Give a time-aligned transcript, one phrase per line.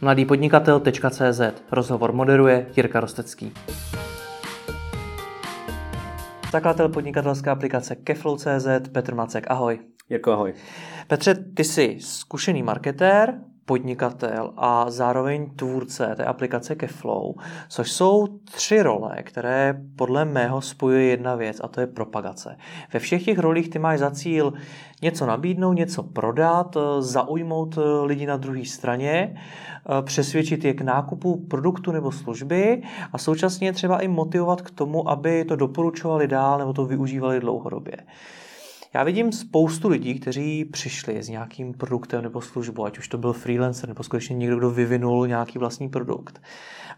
[0.00, 1.40] mladýpodnikatel.cz
[1.72, 3.52] Rozhovor moderuje Jirka Rostecký.
[6.52, 9.78] Zakladatel podnikatelské aplikace Keflow.cz Petr Macek, ahoj.
[10.10, 10.54] Jirko, ahoj.
[11.06, 13.34] Petře, ty jsi zkušený marketér,
[13.68, 17.34] podnikatel a zároveň tvůrce té aplikace Keflow,
[17.68, 22.56] což jsou tři role, které podle mého spojuje jedna věc a to je propagace.
[22.92, 24.52] Ve všech těch rolích ty máš za cíl
[25.02, 29.36] něco nabídnout, něco prodat, zaujmout lidi na druhé straně,
[30.02, 35.44] přesvědčit je k nákupu produktu nebo služby a současně třeba i motivovat k tomu, aby
[35.44, 37.96] to doporučovali dál nebo to využívali dlouhodobě.
[38.94, 43.32] Já vidím spoustu lidí, kteří přišli s nějakým produktem nebo službou, ať už to byl
[43.32, 46.42] freelancer nebo skutečně někdo, kdo vyvinul nějaký vlastní produkt.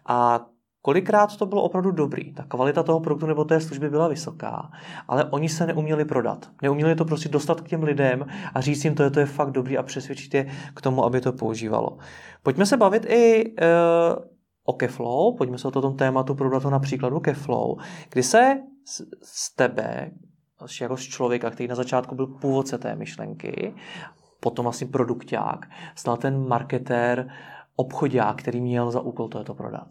[0.07, 0.47] A
[0.83, 4.71] Kolikrát to bylo opravdu dobrý, ta kvalita toho produktu nebo té služby byla vysoká,
[5.09, 6.51] ale oni se neuměli prodat.
[6.63, 9.51] Neuměli to prostě dostat k těm lidem a říct jim, to je, to je fakt
[9.51, 11.99] dobrý a přesvědčit je k tomu, aby to používalo.
[12.43, 14.25] Pojďme se bavit i uh,
[14.65, 17.77] o Keflow, pojďme se o tom tématu probrat na příkladu Keflow,
[18.11, 20.11] kdy se z, z tebe,
[20.81, 23.75] jako z člověka, který na začátku byl původce té myšlenky,
[24.41, 27.31] potom asi produkták, stal ten marketér,
[27.77, 29.89] obchodák, který měl za úkol to prodat.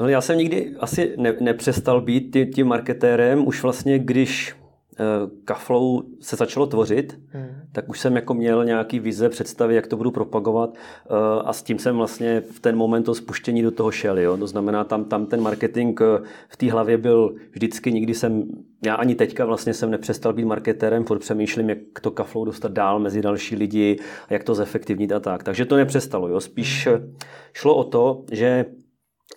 [0.00, 4.60] No, já jsem nikdy asi ne, nepřestal být tím marketérem, už vlastně když
[5.00, 7.49] Eh, Kaflou se začalo tvořit, hmm.
[7.72, 11.08] Tak už jsem jako měl nějaký vize, představy, jak to budu propagovat eh,
[11.44, 14.18] a s tím jsem vlastně v ten moment to spuštění do toho šel.
[14.18, 14.36] Jo?
[14.36, 18.42] To znamená, tam, tam ten marketing eh, v té hlavě byl vždycky, nikdy jsem,
[18.84, 22.98] já ani teďka vlastně jsem nepřestal být marketérem, furt přemýšlím, jak to Kaflou dostat dál
[22.98, 23.98] mezi další lidi,
[24.30, 25.42] jak to zefektivnit a tak.
[25.42, 26.28] Takže to nepřestalo.
[26.28, 26.40] Jo?
[26.40, 27.16] Spíš hmm.
[27.52, 28.64] šlo o to, že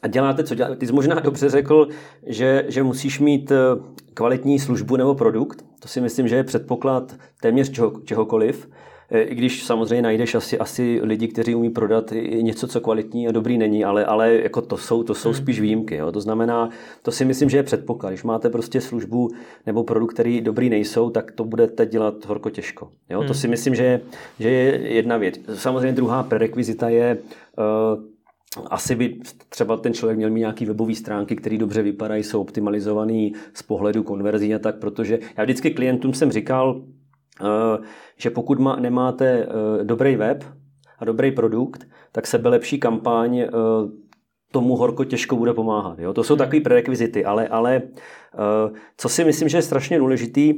[0.01, 0.75] a děláte, co děláte.
[0.75, 1.87] Ty jsi možná dobře řekl,
[2.27, 3.57] že, že musíš mít eh,
[4.13, 5.65] kvalitní službu nebo produkt.
[5.79, 8.69] To si myslím, že je předpoklad téměř čeho, čehokoliv.
[9.11, 13.31] Eh, I když samozřejmě najdeš asi, asi lidi, kteří umí prodat něco, co kvalitní a
[13.31, 15.37] dobrý není, ale, ale jako to jsou, to jsou hmm.
[15.37, 15.95] spíš výjimky.
[15.95, 16.11] Jo.
[16.11, 16.69] To znamená,
[17.01, 18.09] to si myslím, že je předpoklad.
[18.09, 19.29] Když máte prostě službu
[19.65, 22.89] nebo produkt, který dobrý nejsou, tak to budete dělat horko těžko.
[23.09, 23.19] Jo.
[23.19, 23.33] To hmm.
[23.33, 24.01] si myslím, že je,
[24.39, 25.35] že je jedna věc.
[25.53, 27.17] Samozřejmě druhá prerekvizita je
[27.57, 28.12] uh,
[28.69, 29.19] asi by
[29.49, 34.03] třeba ten člověk měl mít nějaký webové stránky, které dobře vypadají, jsou optimalizované z pohledu
[34.03, 36.81] konverzí a tak, protože já vždycky klientům jsem říkal,
[37.41, 37.45] eh,
[38.17, 40.43] že pokud má, nemáte eh, dobrý web
[40.99, 43.49] a dobrý produkt, tak sebe lepší kampaň eh,
[44.51, 45.99] tomu horko těžko bude pomáhat.
[45.99, 46.13] Jo?
[46.13, 47.81] To jsou takové prerekvizity, ale, ale
[48.97, 50.53] co si myslím, že je strašně důležitý,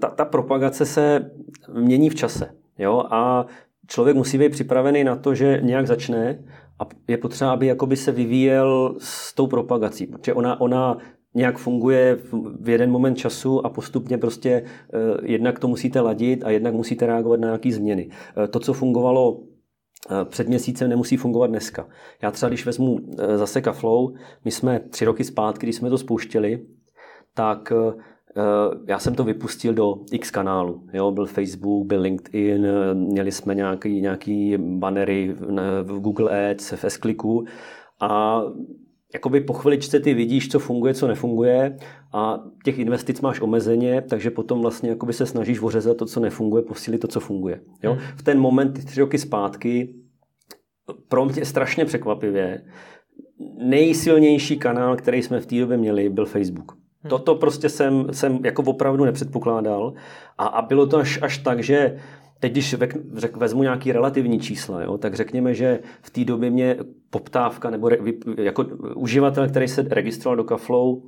[0.00, 1.30] ta, ta propagace se
[1.72, 2.54] mění v čase.
[2.78, 3.04] Jo?
[3.10, 3.46] A
[3.86, 6.44] člověk musí být připravený na to, že nějak začne
[6.82, 10.98] a je potřeba, aby jakoby se vyvíjel s tou propagací, protože ona, ona
[11.34, 12.18] nějak funguje
[12.60, 17.06] v jeden moment času a postupně prostě eh, jednak to musíte ladit a jednak musíte
[17.06, 18.08] reagovat na nějaké změny.
[18.44, 21.88] Eh, to, co fungovalo eh, před měsícem nemusí fungovat dneska.
[22.22, 22.98] Já třeba, když vezmu
[23.36, 24.12] zase Kaflow,
[24.44, 26.66] my jsme tři roky zpátky, když jsme to spouštěli,
[27.34, 27.72] tak
[28.86, 30.82] já jsem to vypustil do x kanálu.
[30.92, 31.10] Jo?
[31.10, 35.34] Byl Facebook, byl LinkedIn, eh, měli jsme nějaký, nějaký bannery
[35.82, 37.00] v Google Ads, v s
[38.00, 38.42] a
[39.14, 41.76] jakoby po chviličce ty vidíš, co funguje, co nefunguje
[42.12, 46.62] a těch investic máš omezeně, takže potom vlastně jakoby se snažíš ořezat to, co nefunguje,
[46.62, 47.60] posílit to, co funguje.
[47.82, 47.92] Jo?
[47.92, 48.02] Hmm.
[48.16, 49.94] V ten moment, ty tři roky zpátky,
[51.08, 52.64] pro mě strašně překvapivě,
[53.58, 56.81] nejsilnější kanál, který jsme v té době měli, byl Facebook.
[57.02, 57.10] Hmm.
[57.10, 59.92] Toto prostě jsem, jsem jako opravdu nepředpokládal
[60.38, 61.96] a, a bylo to až, až tak, že
[62.40, 66.50] teď, když vek, řek, vezmu nějaký relativní čísla, jo, tak řekněme, že v té době
[66.50, 66.76] mě
[67.10, 67.96] poptávka nebo re,
[68.38, 68.64] jako
[68.94, 70.98] uživatel, který se registroval do Kaflow,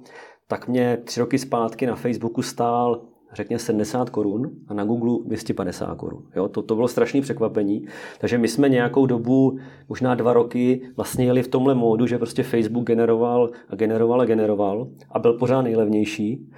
[0.49, 3.03] tak mě tři roky zpátky na Facebooku stál
[3.35, 6.23] řekněme 70 korun a na Google 250 korun.
[6.37, 7.87] Jo, to, to bylo strašné překvapení.
[8.19, 9.59] Takže my jsme nějakou dobu,
[9.89, 14.25] možná dva roky, vlastně jeli v tomhle módu, že prostě Facebook generoval a generoval a
[14.25, 16.51] generoval a byl pořád nejlevnější.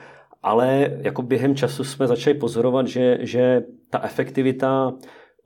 [0.43, 4.95] Ale jako během času jsme začali pozorovat, že, že ta efektivita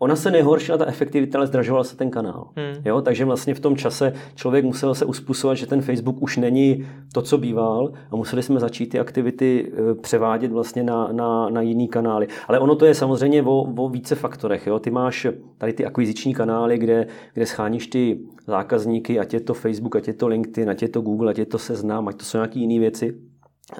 [0.03, 2.49] ona se nehoršila, ta efektivita, ale zdražoval se ten kanál.
[2.57, 2.83] Hmm.
[2.85, 3.01] Jo?
[3.01, 7.23] Takže vlastně v tom čase člověk musel se uspůsobovat, že ten Facebook už není to,
[7.23, 11.89] co býval a museli jsme začít ty aktivity e, převádět vlastně na, na, na jiný
[11.89, 12.27] kanály.
[12.49, 14.67] Ale ono to je samozřejmě o, o více faktorech.
[14.67, 14.79] Jo?
[14.79, 15.27] Ty máš
[15.59, 20.15] tady ty akviziční kanály, kde, kde scháníš ty zákazníky, ať je to Facebook, ať je
[20.15, 22.79] to LinkedIn, ať je to Google, ať je to Seznam, ať to jsou nějaké jiné
[22.79, 23.15] věci.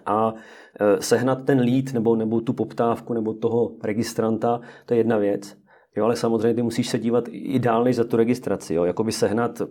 [0.07, 0.35] A
[0.81, 5.60] e, sehnat ten lead nebo, nebo tu poptávku nebo toho registranta, to je jedna věc.
[5.97, 8.75] Jo, ale samozřejmě ty musíš se dívat i dál než za tu registraci.
[8.75, 8.85] Jo.
[8.85, 9.63] Jakoby sehnat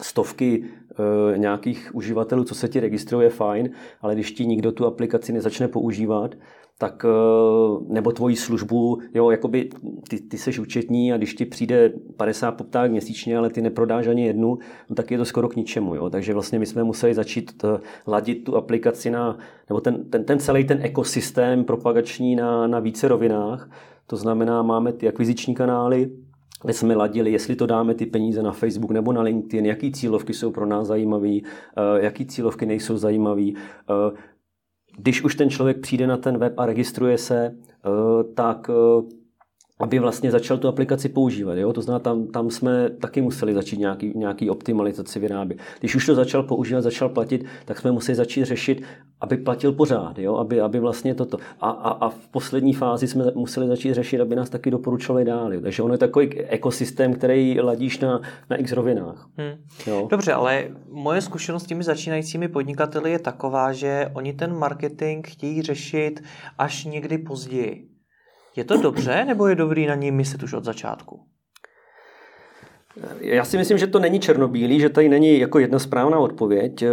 [0.00, 3.70] stovky e, nějakých uživatelů, co se ti registruje, je fajn,
[4.00, 6.34] ale když ti nikdo tu aplikaci nezačne používat,
[6.78, 9.70] tak eh, nebo tvoji službu, jo, jakoby
[10.08, 14.26] ty, ty seš účetní a když ti přijde 50 poptávek měsíčně, ale ty neprodáš ani
[14.26, 14.58] jednu,
[14.90, 16.10] no tak je to skoro k ničemu, jo.
[16.10, 19.38] Takže vlastně my jsme museli začít eh, ladit tu aplikaci na,
[19.68, 23.70] nebo ten, ten, ten celý ten ekosystém propagační na, na více rovinách.
[24.06, 26.10] To znamená, máme ty akviziční kanály,
[26.62, 30.34] kde jsme ladili, jestli to dáme ty peníze na Facebook nebo na LinkedIn, jaký cílovky
[30.34, 31.42] jsou pro nás zajímavé, eh,
[31.96, 33.46] jaký cílovky nejsou zajímavé,
[34.98, 39.02] když už ten člověk přijde na ten web a registruje se, eh, tak eh,
[39.78, 41.54] aby vlastně začal tu aplikaci používat.
[41.54, 41.72] Jo?
[41.72, 45.58] To znamená, tam, tam jsme taky museli začít nějaký, nějaký optimalizaci vyrábět.
[45.80, 48.82] Když už to začal používat, začal platit, tak jsme museli začít řešit,
[49.20, 50.36] aby platil pořád, jo?
[50.36, 51.38] Aby, aby vlastně toto.
[51.60, 55.54] A, a, a v poslední fázi jsme museli začít řešit, aby nás taky doporučovali dál.
[55.54, 55.60] Jo?
[55.60, 58.20] Takže ono je takový ekosystém, který ladíš na,
[58.50, 59.28] na x rovinách.
[59.36, 59.58] Hmm.
[59.86, 60.08] Jo?
[60.10, 65.62] Dobře, ale moje zkušenost s těmi začínajícími podnikateli je taková, že oni ten marketing chtějí
[65.62, 66.22] řešit
[66.58, 67.95] až někdy později.
[68.56, 71.20] Je to dobře, nebo je dobrý na ní myslet už od začátku?
[73.20, 76.84] Já si myslím, že to není černobílý, že tady není jako jedna správná odpověď.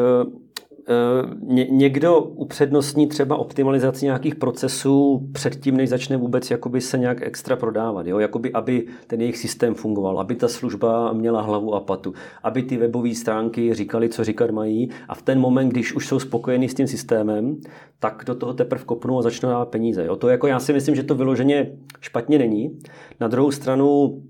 [0.90, 7.22] Eh, ně, někdo upřednostní třeba optimalizaci nějakých procesů předtím, než začne vůbec jakoby se nějak
[7.22, 8.08] extra prodávat.
[8.08, 8.20] Jo?
[8.20, 12.14] Jakoby, aby ten jejich systém fungoval, aby ta služba měla hlavu a patu,
[12.44, 16.20] aby ty webové stránky říkali, co říkat mají a v ten moment, když už jsou
[16.20, 17.58] spokojení s tím systémem,
[18.00, 20.06] tak do toho teprve kopnou a začnou dávat peníze.
[20.06, 20.16] Jo?
[20.16, 21.72] To jako já si myslím, že to vyloženě
[22.02, 22.80] špatně není.
[23.20, 24.22] Na druhou stranu,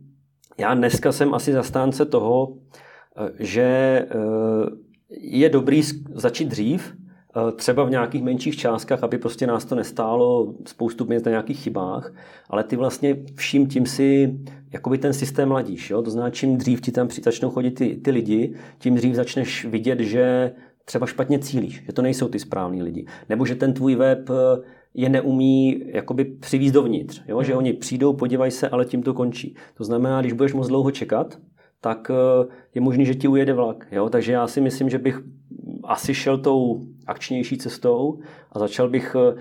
[0.57, 2.53] já dneska jsem asi zastánce toho,
[3.17, 3.61] eh, že
[4.11, 5.81] eh, je dobrý
[6.13, 11.23] začít dřív, eh, třeba v nějakých menších částkách, aby prostě nás to nestálo spoustu peněz
[11.23, 12.13] na nějakých chybách,
[12.49, 14.39] ale ty vlastně vším tím si
[14.73, 15.89] jakoby ten systém ladíš.
[15.89, 16.01] Jo?
[16.01, 19.99] To znamená, čím dřív ti tam začnou chodit ty, ty lidi, tím dřív začneš vidět,
[19.99, 20.51] že
[20.85, 23.05] třeba špatně cílíš, že to nejsou ty správní lidi.
[23.29, 24.61] Nebo že ten tvůj web eh,
[24.93, 27.21] je neumí jakoby přivízt dovnitř.
[27.27, 27.43] Jo?
[27.43, 29.55] Že oni přijdou, podívají se, ale tím to končí.
[29.77, 31.37] To znamená, když budeš moc dlouho čekat,
[31.83, 33.87] tak eh, je možný, že ti ujede vlak.
[33.91, 34.09] Jo?
[34.09, 35.21] Takže já si myslím, že bych
[35.83, 38.19] asi šel tou akčnější cestou
[38.51, 39.35] a začal bych eh,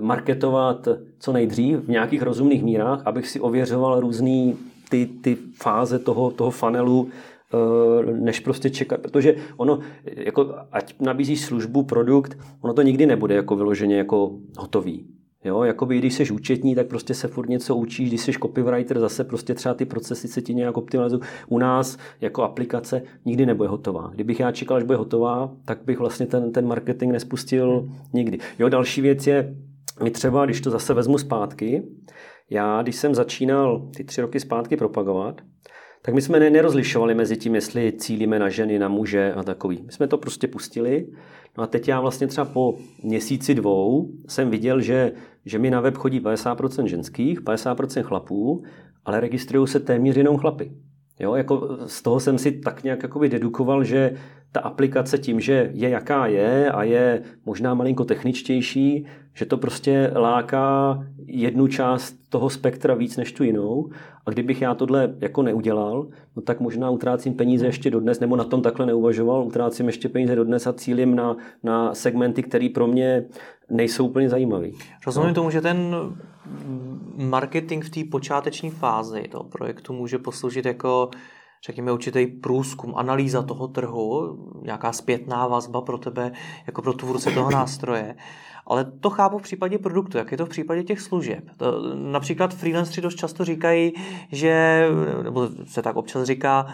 [0.00, 4.54] marketovat co nejdřív v nějakých rozumných mírách, abych si ověřoval různé
[4.88, 11.40] ty, ty fáze toho, toho funnelu, eh, než prostě čekat, protože ono, jako, ať nabízíš
[11.40, 15.06] službu, produkt, ono to nikdy nebude jako vyloženě jako hotový.
[15.48, 19.24] Jo, jakoby když jsi účetní, tak prostě se furt něco učíš, když jsi copywriter, zase
[19.24, 21.22] prostě třeba ty procesy se ti nějak optimalizují.
[21.48, 24.10] U nás jako aplikace nikdy nebude hotová.
[24.14, 28.38] Kdybych já čekal, že bude hotová, tak bych vlastně ten, ten marketing nespustil nikdy.
[28.58, 29.54] Jo, další věc je,
[30.02, 31.82] my třeba, když to zase vezmu zpátky,
[32.50, 35.40] já, když jsem začínal ty tři roky zpátky propagovat,
[36.02, 39.82] tak my jsme nerozlišovali mezi tím, jestli cílíme na ženy, na muže a takový.
[39.86, 41.06] My jsme to prostě pustili
[41.58, 45.12] No a teď já vlastně třeba po měsíci dvou jsem viděl, že,
[45.44, 48.62] že mi na web chodí 50% ženských, 50% chlapů,
[49.04, 50.72] ale registrují se téměř jenom chlapy.
[51.20, 54.16] Jo, jako z toho jsem si tak nějak jakoby dedukoval, že
[54.52, 60.12] ta aplikace tím, že je jaká je a je možná malinko techničtější, že to prostě
[60.16, 63.90] láká jednu část toho spektra víc než tu jinou.
[64.26, 66.06] A kdybych já tohle jako neudělal,
[66.36, 70.36] no tak možná utrácím peníze ještě dodnes, nebo na tom takhle neuvažoval, utrácím ještě peníze
[70.36, 73.24] dodnes a cílím na, na segmenty, které pro mě
[73.70, 74.68] nejsou úplně zajímavé.
[75.06, 75.34] Rozumím no.
[75.34, 75.96] tomu, že ten
[77.16, 81.10] marketing v té počáteční fázi toho projektu může posloužit jako
[81.66, 86.32] řekněme, určitý průzkum, analýza toho trhu, nějaká zpětná vazba pro tebe,
[86.66, 88.16] jako pro tvůrce toho nástroje.
[88.66, 91.44] Ale to chápu v případě produktu, jak je to v případě těch služeb.
[91.56, 93.92] To, například freelanceri dost často říkají,
[94.32, 94.84] že,
[95.22, 96.66] nebo se tak občas říká,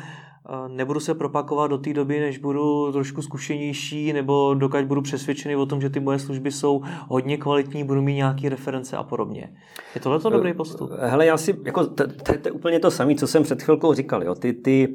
[0.68, 5.66] nebudu se propakovat do té doby, než budu trošku zkušenější, nebo dokud budu přesvědčený o
[5.66, 9.52] tom, že ty moje služby jsou hodně kvalitní, budu mít nějaké reference a podobně.
[9.94, 10.90] Je tohle to dobrý postup?
[11.00, 13.94] Hele, já si, jako, to, to, to je úplně to samé, co jsem před chvilkou
[13.94, 14.24] říkal.
[14.24, 14.34] Jo.
[14.34, 14.94] Ty, ty,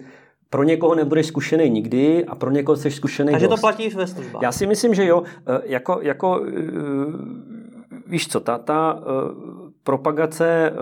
[0.49, 4.41] pro někoho nebudeš zkušený nikdy a pro někoho jsi zkušený Takže to platí ve službách.
[4.41, 5.23] Já si myslím, že jo.
[5.47, 6.45] E, jako, jako
[8.07, 8.99] víš co, ta, ta
[9.83, 10.73] propagace,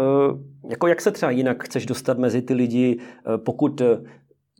[0.69, 2.99] jako jak se třeba jinak chceš dostat mezi ty lidi,
[3.37, 3.81] pokud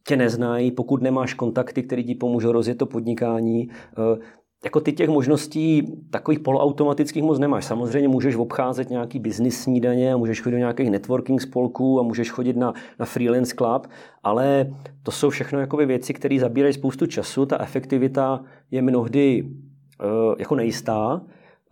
[0.08, 4.20] tě neznají, pokud nemáš kontakty, které ti pomůžou rozjet to podnikání, eh,
[4.64, 7.66] jako ty těch možností takových poloautomatických moc nemáš.
[7.66, 12.58] Samozřejmě můžeš obcházet nějaký business snídaně můžeš chodit do nějakých networking spolků a můžeš chodit
[12.58, 13.88] na, na freelance club,
[14.24, 14.74] ale
[15.04, 17.46] to jsou všechno jakoby věci, které zabírají spoustu času.
[17.46, 21.22] Ta efektivita je mnohdy uh, jako nejistá,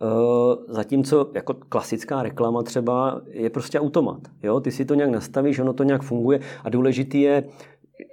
[0.02, 4.20] Uh, zatímco jako klasická reklama třeba je prostě automat.
[4.42, 4.60] Jo?
[4.60, 7.44] Ty si to nějak nastavíš, ono to nějak funguje a důležitý je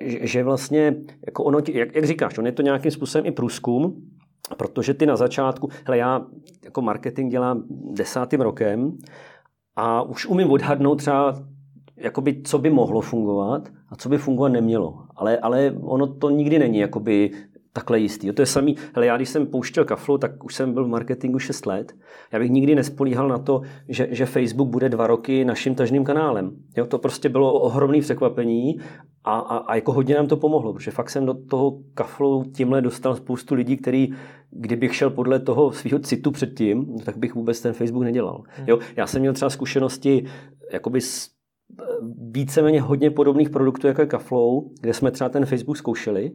[0.01, 3.95] že vlastně, jako ono, jak, jak říkáš, on je to nějakým způsobem i průzkum,
[4.57, 6.25] protože ty na začátku, hele, já
[6.63, 8.97] jako marketing dělám desátým rokem
[9.75, 11.43] a už umím odhadnout třeba,
[11.97, 14.99] jakoby, co by mohlo fungovat a co by fungovat nemělo.
[15.15, 17.31] Ale, ale ono to nikdy není jakoby
[17.73, 18.31] takhle jistý.
[18.31, 21.39] To je samý, hele, já když jsem pouštěl kaflu, tak už jsem byl v marketingu
[21.39, 21.93] 6 let.
[22.31, 26.51] Já bych nikdy nespolíhal na to, že, že Facebook bude dva roky naším tažným kanálem.
[26.77, 28.79] Jo, to prostě bylo ohromné překvapení
[29.23, 32.81] a, a, a jako hodně nám to pomohlo, protože fakt jsem do toho kaflu tímhle
[32.81, 34.09] dostal spoustu lidí, který
[34.51, 38.43] kdybych šel podle toho svého citu předtím, tak bych vůbec ten Facebook nedělal.
[38.47, 38.69] Hmm.
[38.69, 40.25] Jo, já jsem měl třeba zkušenosti
[40.71, 41.29] jakoby s
[42.31, 46.31] víceméně hodně podobných produktů, jako je Kaflow, kde jsme třeba ten Facebook zkoušeli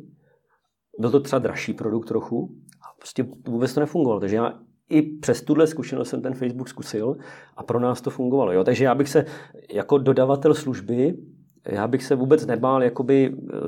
[0.99, 2.51] byl to třeba dražší produkt trochu
[2.83, 4.21] a prostě vůbec to nefungovalo.
[4.21, 4.55] Takže já
[4.89, 7.17] i přes tuhle zkušenost jsem ten Facebook zkusil
[7.57, 8.53] a pro nás to fungovalo.
[8.53, 8.65] Jo?
[8.65, 9.25] Takže já bych se
[9.73, 11.15] jako dodavatel služby
[11.67, 13.59] já bych se vůbec nebál jakoby eh,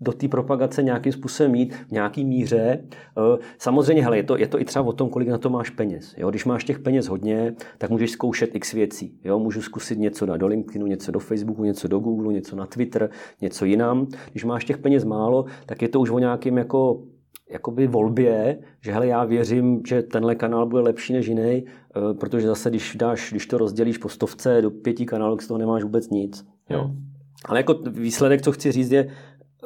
[0.00, 2.84] do té propagace nějakým způsobem mít v nějaký míře.
[2.90, 5.70] Eh, samozřejmě, hele, je to, je to i třeba o tom, kolik na to máš
[5.70, 6.14] peněz.
[6.16, 6.30] Jo?
[6.30, 9.20] Když máš těch peněz hodně, tak můžeš zkoušet x věcí.
[9.24, 9.38] Jo?
[9.38, 13.10] Můžu zkusit něco na do LinkedInu, něco do Facebooku, něco do Google, něco na Twitter,
[13.40, 14.06] něco jinam.
[14.30, 17.02] Když máš těch peněz málo, tak je to už o nějakým jako
[17.50, 22.46] jakoby volbě, že hele, já věřím, že tenhle kanál bude lepší než jiný, eh, protože
[22.46, 26.10] zase, když, dáš, když to rozdělíš po stovce do pěti kanálů, z toho nemáš vůbec
[26.10, 26.44] nic.
[26.70, 26.84] Jo.
[26.84, 27.06] Hmm.
[27.44, 29.08] Ale jako výsledek, co chci říct, je,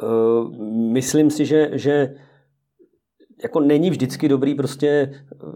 [0.02, 2.14] uh, myslím si, že, že
[3.42, 5.47] jako není vždycky dobrý prostě eh,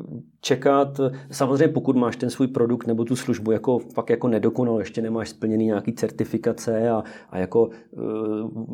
[0.40, 5.02] čekat, samozřejmě pokud máš ten svůj produkt nebo tu službu jako fakt jako nedokonal, ještě
[5.02, 7.72] nemáš splněný nějaký certifikace a, a jako uh,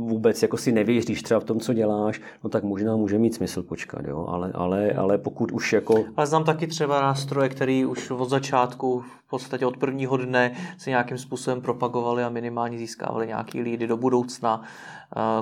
[0.08, 3.62] vůbec jako si nevěříš třeba v tom, co děláš, no tak možná může mít smysl
[3.62, 6.04] počkat, jo, ale, ale, ale pokud už jako...
[6.16, 11.18] Ale znám taky třeba nástroje, který už od začátku podstatě od prvního dne se nějakým
[11.18, 14.62] způsobem propagovali a minimálně získávali nějaký lídy do budoucna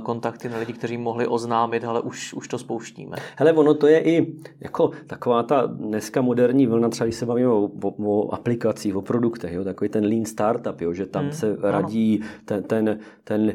[0.02, 3.16] kontakty na lidi, kteří mohli oznámit, ale už, už to spouštíme.
[3.36, 7.48] Hele, ono to je i jako taková ta dneska moderní vlna, třeba když se bavíme
[7.48, 11.32] o, o, o aplikacích, o produktech, jo, takový ten lean startup, jo, že tam hmm,
[11.32, 13.52] se radí ten, ten, ten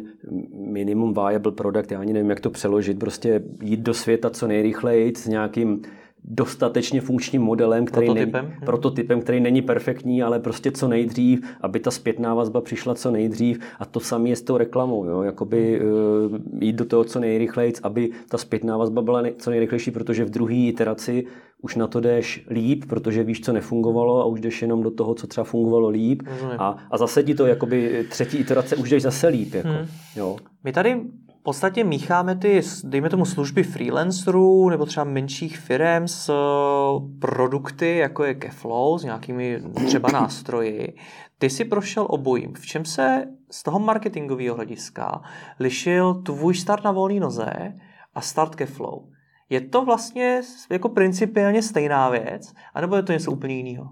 [0.53, 5.13] minimum viable product, já ani nevím, jak to přeložit, prostě jít do světa co nejrychleji
[5.15, 5.81] s nějakým
[6.25, 8.45] dostatečně funkčním modelem, který prototypem.
[8.45, 13.11] Není, prototypem, který není perfektní, ale prostě co nejdřív, aby ta zpětná vazba přišla co
[13.11, 15.21] nejdřív a to samé je s tou reklamou, jo?
[15.21, 19.91] jakoby uh, jít do toho co nejrychleji, aby ta zpětná vazba byla nej, co nejrychlejší,
[19.91, 21.25] protože v druhé iteraci
[21.61, 25.15] už na to jdeš líp, protože víš, co nefungovalo a už jdeš jenom do toho,
[25.15, 26.23] co třeba fungovalo líp
[26.57, 29.53] a, a zase ti to jakoby třetí iterace už jdeš zase líp.
[29.53, 29.87] Jako, hmm.
[30.15, 30.37] jo.
[30.63, 31.01] My tady
[31.43, 37.97] v podstatě mícháme ty, dejme tomu, služby freelancerů nebo třeba menších firm s eh, produkty,
[37.97, 40.95] jako je Keflow, s nějakými třeba nástroji.
[41.37, 42.53] Ty si prošel obojím.
[42.53, 45.21] V čem se z toho marketingového hlediska
[45.59, 47.73] lišil tvůj start na volné noze
[48.15, 49.03] a start Keflow?
[49.49, 53.85] Je to vlastně jako principiálně stejná věc, anebo je to něco úplně jiného?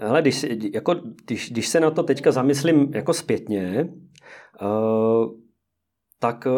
[0.00, 3.88] Hele, když, jako, když, když se na to teďka zamyslím jako zpětně,
[4.62, 5.47] uh,
[6.18, 6.50] tak eh,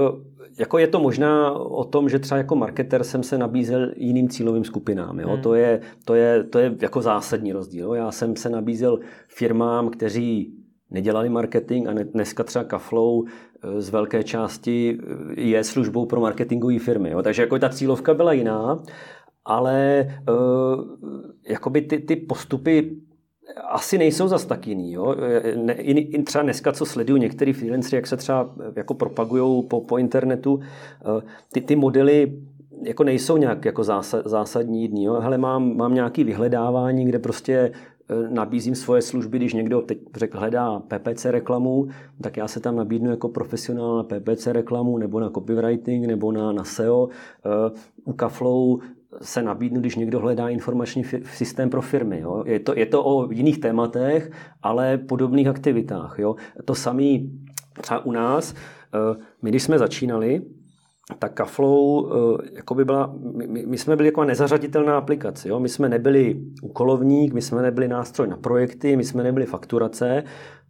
[0.58, 4.64] jako je to možná o tom, že třeba jako marketer jsem se nabízel jiným cílovým
[4.64, 5.20] skupinám.
[5.20, 5.28] Jo?
[5.28, 5.42] Hmm.
[5.42, 7.86] To, je, to, je, to je jako zásadní rozdíl.
[7.86, 7.94] Jo?
[7.94, 8.98] Já jsem se nabízel
[9.28, 10.54] firmám, kteří
[10.90, 16.78] nedělali marketing a dneska třeba Kaflow eh, z velké části eh, je službou pro marketingové
[16.78, 17.10] firmy.
[17.10, 17.22] Jo?
[17.22, 18.82] Takže jako ta cílovka byla jiná,
[19.44, 20.84] ale uh,
[21.48, 22.96] jakoby ty, ty postupy
[23.56, 24.92] asi nejsou zas tak jiný.
[24.92, 25.16] Jo?
[25.56, 29.98] Ne, i, třeba dneska, co sledují některý freelanceri, jak se třeba jako propagují po, po
[29.98, 30.60] internetu,
[31.00, 32.38] eh, ty, ty modely
[32.82, 33.84] jako nejsou nějak jako
[34.24, 35.04] zásadní jiný.
[35.04, 35.20] Jo?
[35.20, 37.72] Hele, mám, mám nějaký vyhledávání, kde prostě
[38.30, 41.88] nabízím svoje služby, když někdo teď řekl, hledá PPC reklamu,
[42.22, 46.52] tak já se tam nabídnu jako profesionál na PPC reklamu, nebo na copywriting, nebo na,
[46.52, 47.08] na SEO.
[48.04, 48.78] U Kaflow
[49.22, 52.20] se nabídnu, když někdo hledá informační systém pro firmy.
[52.20, 52.44] Jo.
[52.46, 54.30] Je, to, je to o jiných tématech,
[54.62, 56.18] ale podobných aktivitách.
[56.18, 56.36] Jo.
[56.64, 57.18] To samé
[57.80, 60.42] třeba u nás, eh, my když jsme začínali,
[61.18, 65.48] tak Kaflow eh, jako by byla, my, my jsme byli jako nezařaditelná aplikace.
[65.48, 65.60] Jo?
[65.60, 70.22] My jsme nebyli úkolovník, my jsme nebyli nástroj na projekty, my jsme nebyli fakturace,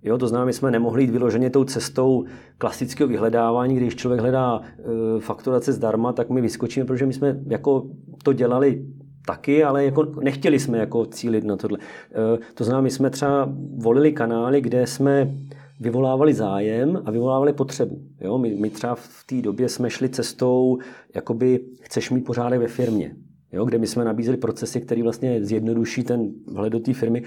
[0.03, 2.25] Jo, to znamená, my jsme nemohli jít vyloženě tou cestou
[2.59, 7.87] klasického vyhledávání, když člověk hledá e, fakturace zdarma, tak my vyskočíme, protože my jsme jako
[8.23, 8.85] to dělali
[9.27, 11.79] taky, ale jako nechtěli jsme jako cílit na tohle.
[11.79, 15.35] E, to znamená, my jsme třeba volili kanály, kde jsme
[15.81, 18.03] vyvolávali zájem a vyvolávali potřebu.
[18.21, 18.39] Jo?
[18.39, 20.79] My, my třeba v té době jsme šli cestou,
[21.15, 23.17] jakoby chceš mít pořádek ve firmě.
[23.53, 27.23] Jo, kde my jsme nabízeli procesy, které vlastně zjednoduší ten vhled do té firmy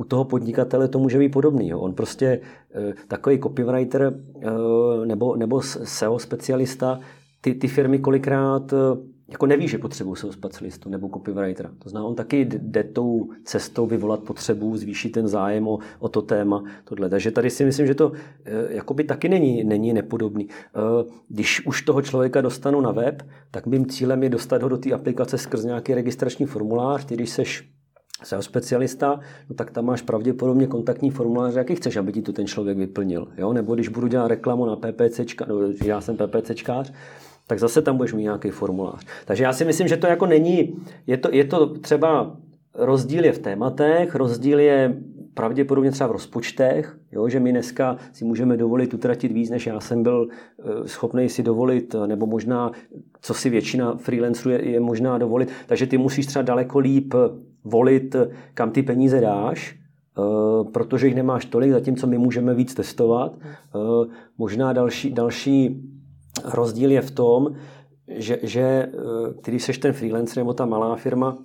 [0.00, 1.74] u toho podnikatele to může být podobný.
[1.74, 2.40] On prostě
[3.08, 4.14] takový copywriter
[5.04, 7.00] nebo, nebo SEO specialista,
[7.40, 8.74] ty, ty firmy kolikrát
[9.28, 11.70] jako neví, že potřebují SEO specialistu nebo copywritera.
[11.78, 16.22] To znamená, on taky jde tou cestou vyvolat potřebu, zvýšit ten zájem o, o to
[16.22, 16.64] téma.
[16.84, 17.08] Tohle.
[17.08, 18.12] Takže tady si myslím, že to
[18.68, 20.48] jakoby taky není, není nepodobný.
[21.28, 24.92] Když už toho člověka dostanu na web, tak mým cílem je dostat ho do té
[24.92, 27.04] aplikace skrz nějaký registrační formulář.
[27.04, 27.70] Ty, když seš
[28.22, 32.46] SEO specialista, no tak tam máš pravděpodobně kontaktní formulář, jaký chceš, aby ti to ten
[32.46, 33.28] člověk vyplnil.
[33.38, 33.52] Jo?
[33.52, 36.92] Nebo když budu dělat reklamu na PPCčka, no, já jsem PPCčkář,
[37.46, 39.06] tak zase tam budeš mít nějaký formulář.
[39.24, 42.36] Takže já si myslím, že to jako není, je to, je to třeba
[42.74, 44.96] rozdíl je v tématech, rozdíl je
[45.34, 49.80] pravděpodobně třeba v rozpočtech, jo, že my dneska si můžeme dovolit utratit víc, než já
[49.80, 52.72] jsem byl eh, schopný si dovolit, nebo možná,
[53.20, 55.48] co si většina freelancerů je, je možná dovolit.
[55.66, 57.14] Takže ty musíš třeba daleko líp
[57.64, 58.16] volit,
[58.54, 59.76] kam ty peníze dáš,
[60.18, 63.38] eh, protože jich nemáš tolik, zatímco my můžeme víc testovat.
[63.42, 65.82] Eh, možná další, další
[66.44, 67.54] rozdíl je v tom,
[68.08, 68.90] že, že eh,
[69.44, 71.38] když seš ten freelancer nebo ta malá firma,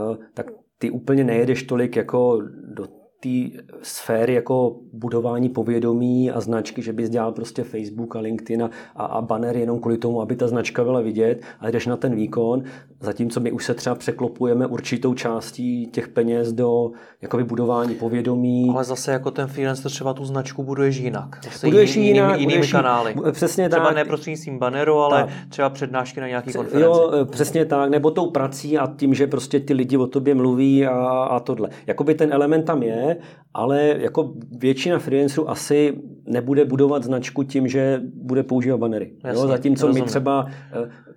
[0.00, 2.40] eh, tak ty úplně nejedeš tolik jako
[2.74, 2.86] do
[3.22, 8.62] té sféry jako budování povědomí a značky, že bys dělal prostě Facebook a LinkedIn
[8.96, 12.14] a, a banner jenom kvůli tomu, aby ta značka byla vidět a jdeš na ten
[12.14, 12.62] výkon,
[13.00, 16.90] zatímco my už se třeba překlopujeme určitou částí těch peněz do
[17.22, 18.70] jakoby budování povědomí.
[18.74, 21.38] Ale zase jako ten freelancer třeba tu značku buduješ jinak.
[21.44, 23.14] Zase buduješ jiný, jinak, jinými, jinými kanály.
[23.32, 23.96] Přesně třeba tak.
[23.96, 25.30] ne prostřednictvím banneru, ale tak.
[25.48, 26.84] třeba přednášky na nějaký konferenci.
[26.84, 30.86] Jo, přesně tak, nebo tou prací a tím, že prostě ty lidi o tobě mluví
[30.86, 30.92] a,
[31.30, 31.68] a tohle.
[31.86, 33.11] Jakoby ten element tam je,
[33.54, 35.94] ale jako většina freelancerů asi
[36.26, 39.12] nebude budovat značku tím, že bude používat banery.
[39.24, 39.48] Jasně, jo?
[39.48, 40.04] Zatímco rozumím.
[40.04, 40.46] my třeba...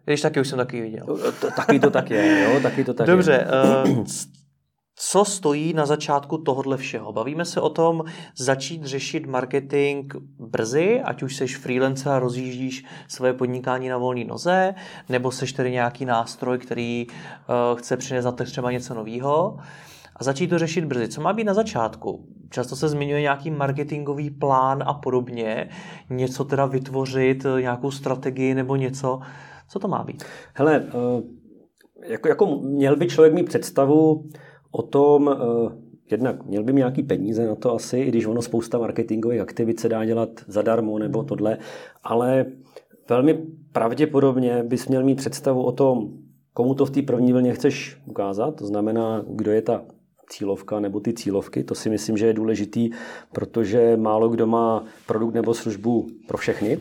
[0.05, 1.05] Když taky už jsem taky viděl.
[1.55, 2.59] Taky to tak je, jo?
[2.59, 3.91] Taky to tak Dobře, je.
[3.93, 4.03] Uh,
[4.95, 7.13] co stojí na začátku tohohle všeho?
[7.13, 8.03] Bavíme se o tom
[8.37, 14.75] začít řešit marketing brzy, ať už seš freelancer a rozjíždíš svoje podnikání na volné noze,
[15.09, 19.57] nebo seš tedy nějaký nástroj, který uh, chce přinést na třeba něco nového
[20.15, 21.07] a začít to řešit brzy.
[21.07, 22.25] Co má být na začátku?
[22.49, 25.69] Často se zmiňuje nějaký marketingový plán a podobně,
[26.09, 29.19] něco teda vytvořit, nějakou strategii nebo něco.
[29.69, 30.23] Co to má být?
[30.53, 31.23] Hele, uh,
[32.03, 34.25] jako, jako měl by člověk mít představu
[34.71, 35.71] o tom, uh,
[36.11, 39.79] jednak měl by mít nějaký peníze na to asi, i když ono spousta marketingových aktivit
[39.79, 41.57] se dá dělat zadarmo nebo tohle,
[42.03, 42.45] ale
[43.09, 43.33] velmi
[43.71, 46.09] pravděpodobně bys měl mít představu o tom,
[46.53, 49.81] komu to v té první vlně chceš ukázat, to znamená, kdo je ta
[50.29, 51.63] cílovka nebo ty cílovky.
[51.63, 52.89] To si myslím, že je důležitý,
[53.31, 56.79] protože málo kdo má produkt nebo službu pro všechny.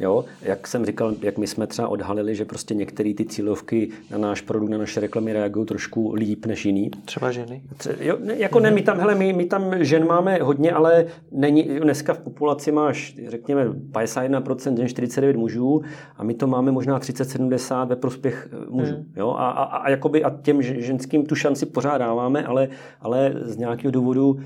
[0.00, 4.18] Jo, jak jsem říkal, jak my jsme třeba odhalili, že prostě některé ty cílovky na
[4.18, 6.90] náš produkt, na naše reklamy reagují trošku líp než jiný.
[7.04, 7.62] Třeba ženy?
[8.00, 11.62] Jo, ne, jako ne, my tam, hele, my, my tam žen máme hodně, ale není,
[11.62, 15.82] dneska v populaci máš, řekněme, 51% žen, 49 mužů
[16.16, 18.94] a my to máme možná 30-70 ve prospěch eh, mužů.
[18.94, 19.04] Hmm.
[19.16, 22.68] Jo, a, a, a, jakoby, a těm ženským tu šanci pořád dáváme, ale,
[23.00, 24.40] ale z nějakého důvodu, uh,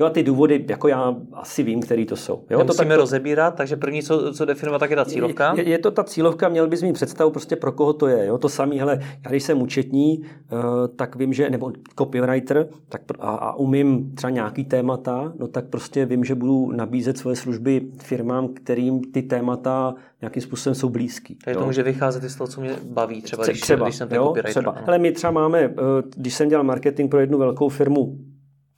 [0.00, 2.44] jo a ty důvody, jako já asi vím, který to jsou.
[2.50, 5.54] Jo, to musíme to, rozebírat, takže první, co, co definovat, tak je ta cílovka?
[5.56, 8.26] Je, je to ta cílovka, měl bys mít představu prostě pro koho to je.
[8.26, 8.38] Jo?
[8.38, 10.58] To samý, hele, já když jsem účetní, uh,
[10.96, 16.06] tak vím, že, nebo copywriter, tak a, a umím třeba nějaký témata, no tak prostě
[16.06, 21.38] vím, že budu nabízet svoje služby firmám, kterým ty témata nějakým způsobem jsou blízký.
[21.44, 21.60] Takže jo?
[21.60, 24.16] to může vycházet i z toho, co mě baví, třeba, když, třeba když jsem ten
[24.16, 24.62] jo, copywriter.
[24.62, 24.76] Třeba.
[24.84, 25.72] Hele, my třeba máme, eh,
[26.16, 28.18] když jsem dělal marketing pro jednu velkou firmu,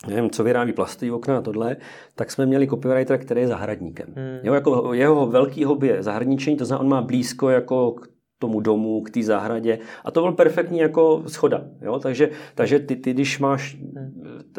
[0.08, 1.76] nevím, co vyrábí plastový okna a tohle,
[2.14, 4.06] tak jsme měli copywritera, který je zahradníkem.
[4.16, 4.38] Hmm.
[4.42, 8.08] Jo, jako jeho velký hobby je zahradničení, to znamená, on má blízko jako k
[8.38, 9.78] tomu domu, k té zahradě.
[10.04, 11.64] A to byl perfektní jako schoda.
[11.82, 11.98] Jo?
[11.98, 13.76] Takže, takže ty, ty, když máš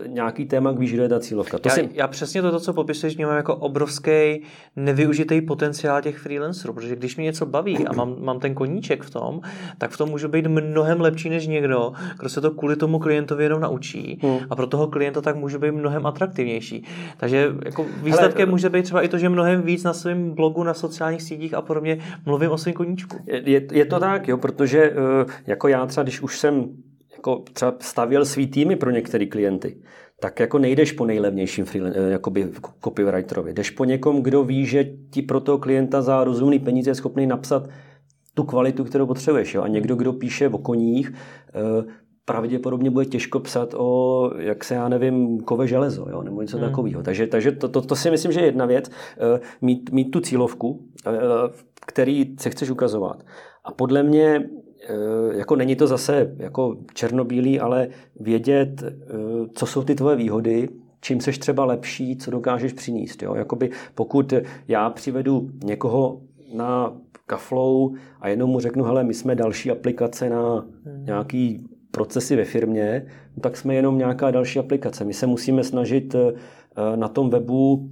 [0.08, 1.58] nějaký téma, víš, kdo je ta cílovka.
[1.58, 1.90] To já, si...
[1.94, 4.42] já přesně to, co popisuješ, vnímám jako obrovský
[4.76, 9.10] nevyužitý potenciál těch freelancerů, protože když mě něco baví a mám, mám ten koníček v
[9.10, 9.42] tom,
[9.78, 13.44] tak v tom můžu být mnohem lepší než někdo, kdo se to kvůli tomu klientovi
[13.44, 14.38] jenom naučí hmm.
[14.50, 16.86] a pro toho klienta tak může být mnohem atraktivnější.
[17.18, 20.64] Takže jako výsledkem Hele, může být třeba i to, že mnohem víc na svém blogu,
[20.64, 23.18] na sociálních sítích a podobně mluvím o svém koníčku.
[23.28, 26.66] Je, je to tak, jo, protože eh, jako já třeba, když už jsem
[27.22, 29.82] jako třeba stavěl svý týmy pro některé klienty,
[30.20, 32.50] tak jako nejdeš po nejlevnějším eh, jakoby
[32.84, 33.54] copywriterovi.
[33.54, 37.28] Jdeš po někom, kdo ví, že ti pro toho klienta za rozumný peníze je schopný
[37.28, 37.70] napsat
[38.34, 39.54] tu kvalitu, kterou potřebuješ.
[39.54, 39.62] Jo?
[39.62, 41.84] A někdo, kdo píše o koních, eh,
[42.26, 46.70] pravděpodobně bude těžko psat o, jak se já nevím, kove železo, jo, nebo něco hmm.
[46.70, 47.04] takového.
[47.04, 48.92] Takže, takže to, to, to, si myslím, že je jedna věc,
[49.62, 50.86] mít, mít tu cílovku,
[51.88, 53.24] který se chceš ukazovat.
[53.66, 54.50] A podle mě
[55.32, 57.88] jako není to zase jako černobílý, ale
[58.20, 58.84] vědět,
[59.54, 60.70] co jsou ty tvoje výhody,
[61.02, 63.24] čím seš třeba lepší, co dokážeš přinést.
[63.24, 63.36] Jo?
[63.36, 64.34] Jakoby pokud
[64.68, 66.22] já přivedu někoho
[66.54, 66.94] na
[67.26, 71.06] Kaflow a jenom mu řeknu, hele, my jsme další aplikace na hmm.
[71.06, 73.06] nějaký procesy ve firmě,
[73.42, 75.06] tak jsme jenom nějaká další aplikace.
[75.06, 76.34] My se musíme snažit eh,
[76.96, 77.90] na tom webu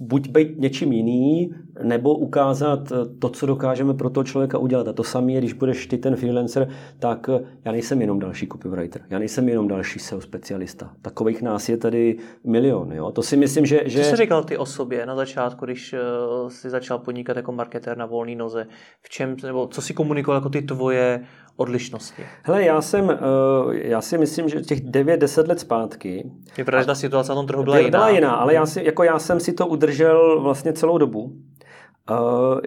[0.00, 4.88] buď být něčím jiný, nebo ukázat to, co dokážeme pro toho člověka udělat.
[4.88, 7.30] A to samé je, když budeš ty ten freelancer, tak
[7.64, 10.92] já nejsem jenom další copywriter, já nejsem jenom další SEO specialista.
[11.02, 12.92] Takových nás je tady milion.
[12.92, 13.10] Jo?
[13.12, 13.82] To si myslím, že...
[13.84, 14.04] že...
[14.04, 17.96] Co jsi říkal ty o sobě na začátku, když uh, jsi začal podnikat jako marketér
[17.96, 18.66] na volné noze?
[19.02, 21.24] V čem, nebo co si komunikoval jako ty tvoje
[21.56, 22.22] odlišnosti?
[22.42, 26.30] Hele, já jsem, uh, já si myslím, že těch 9-10 let zpátky...
[26.58, 27.90] Je pravda, že ta situace na tom trhu byla jiná.
[27.90, 31.22] Byla jiná, ale já, si, jako já jsem si to udržel vlastně celou dobu.
[31.22, 32.16] Uh,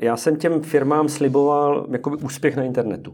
[0.01, 3.13] já jsem těm firmám sliboval jakoby úspěch na internetu.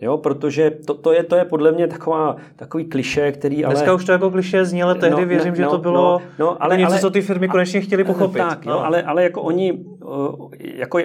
[0.00, 3.74] Jo, protože to, to, je, to je podle mě taková, takový kliše, který ale...
[3.74, 6.20] Dneska už to jako kliše zní, ale tehdy no, věřím, no, že to bylo no,
[6.38, 8.38] no, ale, něco, ale, co ty firmy konečně chtěli pochopit.
[8.38, 8.72] Tak, no.
[8.72, 9.84] jo, ale, ale jako oni,
[10.58, 10.98] jako,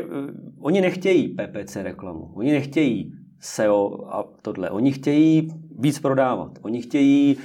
[0.62, 4.70] oni nechtějí PPC reklamu, oni nechtějí SEO a tohle.
[4.70, 6.52] Oni chtějí víc prodávat.
[6.62, 7.38] Oni chtějí,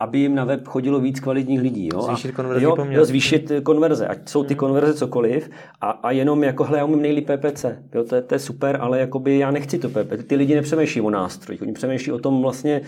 [0.00, 1.88] aby jim na web chodilo víc kvalitních lidí.
[1.92, 2.02] Jo?
[2.02, 4.58] Zvýšit konverzi jo, jo, zvýšit konverze, ať jsou ty hmm.
[4.58, 7.64] konverze cokoliv a, a jenom jako, hle, já umím nejlíp PPC.
[7.94, 10.24] Jo, to, je, to je super, ale jakoby já nechci to PPC.
[10.26, 12.80] Ty lidi nepřemýšlí o nástrojích, oni přemýšlí o tom vlastně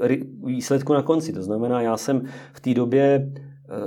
[0.00, 1.32] uh, výsledku na konci.
[1.32, 3.32] To znamená, já jsem v té době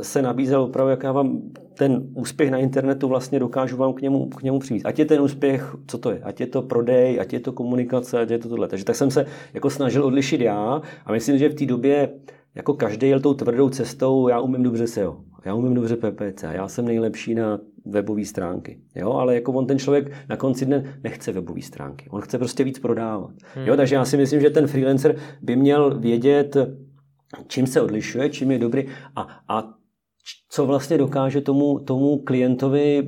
[0.02, 1.42] se nabízel opravdu, jak já vám
[1.78, 4.86] ten úspěch na internetu vlastně dokážu vám k němu, k němu přijít.
[4.86, 6.20] Ať je ten úspěch, co to je?
[6.24, 8.68] Ať je to prodej, ať je to komunikace, ať je to tohle.
[8.68, 12.10] Takže tak jsem se jako snažil odlišit já a myslím, že v té době
[12.56, 16.68] jako každý jel tou tvrdou cestou, já umím dobře SEO, já umím dobře PPC, já
[16.68, 18.80] jsem nejlepší na webové stránky.
[18.96, 19.12] Jo?
[19.14, 22.10] Ale jako on ten člověk na konci dne nechce webové stránky.
[22.10, 23.32] On chce prostě víc prodávat.
[23.56, 23.68] Hmm.
[23.68, 23.76] Jo?
[23.76, 26.58] Takže já si myslím, že ten freelancer by měl vědět,
[27.48, 28.86] čím se odlišuje, čím je dobrý
[29.16, 29.74] a, a
[30.50, 33.08] co vlastně dokáže tomu, tomu klientovi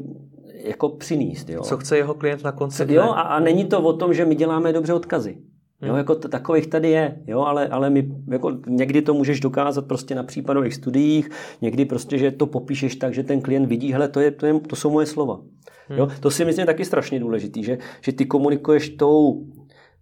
[0.64, 1.50] jako přinést.
[1.50, 1.62] Jo.
[1.62, 4.36] Co chce jeho klient na konci Jo, a, a není to o tom, že my
[4.36, 5.38] děláme dobře odkazy.
[5.82, 5.98] Jo, hmm.
[5.98, 10.16] jako t- takových tady je, jo, ale, ale my, jako někdy to můžeš dokázat prostě
[10.16, 11.30] na případových studiích,
[11.62, 14.60] někdy prostě, že to popíšeš tak, že ten klient vidí, hele, to, je, to, je,
[14.60, 15.42] to jsou moje slova.
[15.88, 16.00] Hmm.
[16.00, 19.46] Jo, to si myslím taky strašně důležitý, že, že ty komunikuješ tou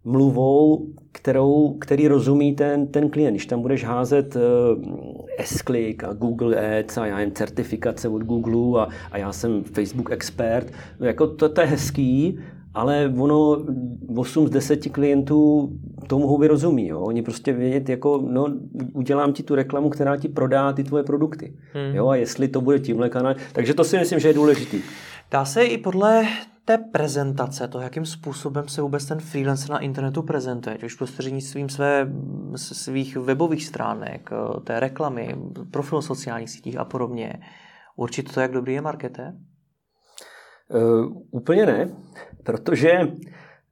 [0.04, 3.34] mluvou, kterou, který rozumí ten, ten klient.
[3.34, 4.42] Když tam budeš házet uh,
[5.40, 10.12] S-Click a Google Ads a já jen certifikace od Google a, a já jsem Facebook
[10.12, 12.40] expert, jako to, to je hezký,
[12.74, 13.66] ale ono
[14.16, 15.70] 8 z 10 klientů
[16.08, 16.88] tomu houby rozumí.
[16.88, 17.00] Jo?
[17.00, 18.48] Oni prostě vědět, jako, no,
[18.94, 21.54] udělám ti tu reklamu, která ti prodá ty tvoje produkty.
[21.74, 21.96] Hmm.
[21.96, 22.08] Jo?
[22.08, 23.36] A jestli to bude tímhle kanál.
[23.54, 24.82] Takže to si myslím, že je důležitý.
[25.32, 26.26] Dá se i podle
[26.66, 32.08] té prezentace, to, jakým způsobem se vůbec ten freelancer na internetu prezentuje, už prostřednictvím své,
[32.56, 34.30] svých webových stránek,
[34.64, 35.36] té reklamy,
[35.72, 37.34] profil sociálních sítích a podobně,
[37.96, 39.34] určitě to, jak dobrý je marketér?
[40.70, 41.90] Uh, úplně ne,
[42.44, 43.00] protože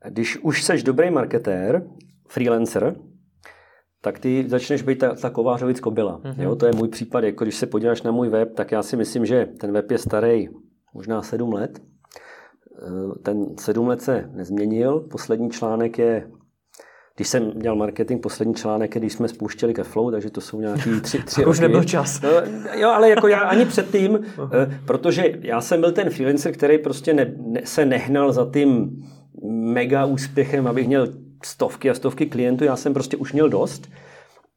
[0.10, 1.88] když už seš dobrý marketér,
[2.28, 2.96] freelancer,
[4.02, 6.20] tak ty začneš být ta, ta kovářovic kobila.
[6.20, 6.42] Mm-hmm.
[6.42, 7.24] Jo, to je můj případ.
[7.24, 9.98] Jako když se podíváš na můj web, tak já si myslím, že ten web je
[9.98, 10.48] starý
[10.94, 11.82] možná sedm let.
[12.78, 15.00] Eh, ten sedm let se nezměnil.
[15.00, 16.28] Poslední článek je
[17.16, 20.62] když jsem dělal marketing, poslední článek je, když jsme spouštěli ke Flow, takže to jsou
[20.62, 22.22] nějaký tři, tři Už nebyl čas.
[22.22, 22.30] No,
[22.74, 24.20] jo, ale jako já ani předtím,
[24.54, 29.04] eh, protože já jsem byl ten freelancer, který prostě ne, ne, se nehnal za tím
[29.52, 31.08] mega úspěchem, abych měl
[31.44, 33.90] stovky a stovky klientů, já jsem prostě už měl dost.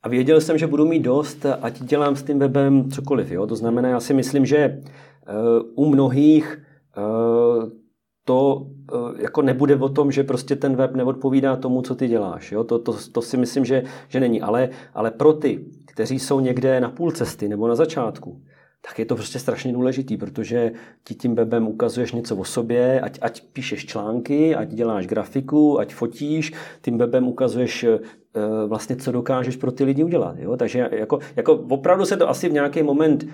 [0.03, 3.31] A věděl jsem, že budu mít dost, ať dělám s tím webem cokoliv.
[3.31, 3.47] Jo?
[3.47, 4.79] To znamená, já si myslím, že
[5.75, 6.59] uh, u mnohých
[6.97, 7.71] uh,
[8.27, 12.53] to eh, jako nebude o tom, že prostě ten web neodpovídá tomu, co ty děláš.
[12.53, 12.65] Jo?
[12.65, 14.41] To, to, to si myslím, že, že není.
[14.41, 18.43] Ale, ale pro ty, kteří jsou někde na půl cesty nebo na začátku,
[18.89, 20.73] tak je to prostě strašně důležitý, protože
[21.05, 25.95] ti tím webem ukazuješ něco o sobě, ať, ať píšeš články, ať děláš grafiku, ať
[25.95, 27.99] fotíš, tím webem ukazuješ e,
[28.67, 30.37] vlastně, co dokážeš pro ty lidi udělat.
[30.39, 30.57] Jo?
[30.57, 33.27] Takže jako, jako opravdu se to asi v nějaký moment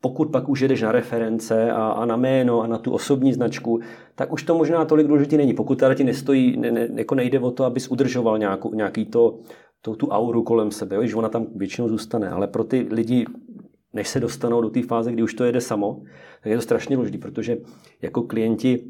[0.00, 3.80] pokud pak už jedeš na reference a, a na jméno a na tu osobní značku,
[4.14, 5.54] tak už to možná tolik důležitý není.
[5.54, 9.38] Pokud teda ti nestojí, ne, ne, jako nejde o to, abys udržoval nějakou, nějaký to,
[9.82, 12.28] to, tu auru kolem sebe, jo, když ona tam většinou zůstane.
[12.28, 13.26] Ale pro ty lidi,
[13.92, 16.02] než se dostanou do té fáze, kdy už to jede samo,
[16.42, 17.58] tak je to strašně důležité, protože
[18.02, 18.84] jako klienti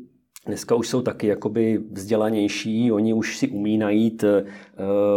[0.46, 4.30] dneska už jsou taky jakoby vzdělanější, oni už si umí najít uh,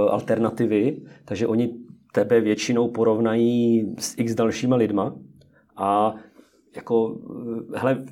[0.09, 1.73] alternativy, takže oni
[2.13, 5.15] tebe většinou porovnají s x dalšíma lidma,
[5.77, 6.15] a
[6.75, 7.15] jako,
[7.73, 8.03] eh, hele,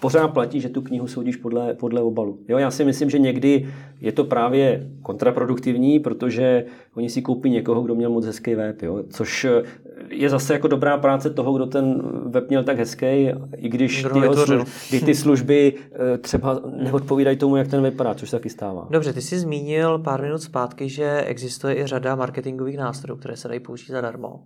[0.00, 2.38] pořád platí, že tu knihu soudíš podle, podle obalu.
[2.48, 3.68] Jo, já si myslím, že někdy
[4.00, 6.64] je to právě kontraproduktivní, protože
[6.94, 9.62] oni si koupí někoho, kdo měl moc hezký web, jo, což eh,
[10.10, 14.34] je zase jako dobrá práce toho, kdo ten web měl tak hezký, i když ty,
[14.34, 15.74] služby, kdy ty služby
[16.14, 18.88] eh, třeba neodpovídají tomu, jak ten vypadá, což se taky stává.
[18.90, 23.48] Dobře, ty jsi zmínil pár minut zpátky, že existuje i řada marketingových nástrojů, které se
[23.48, 24.42] dají použít zadarmo.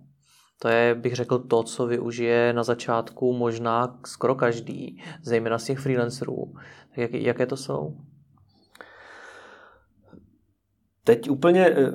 [0.61, 5.79] To je, bych řekl, to, co využije na začátku možná skoro každý, zejména z těch
[5.79, 6.53] freelancerů.
[6.89, 7.97] Tak jak, jaké to jsou?
[11.11, 11.91] Teď úplně eh,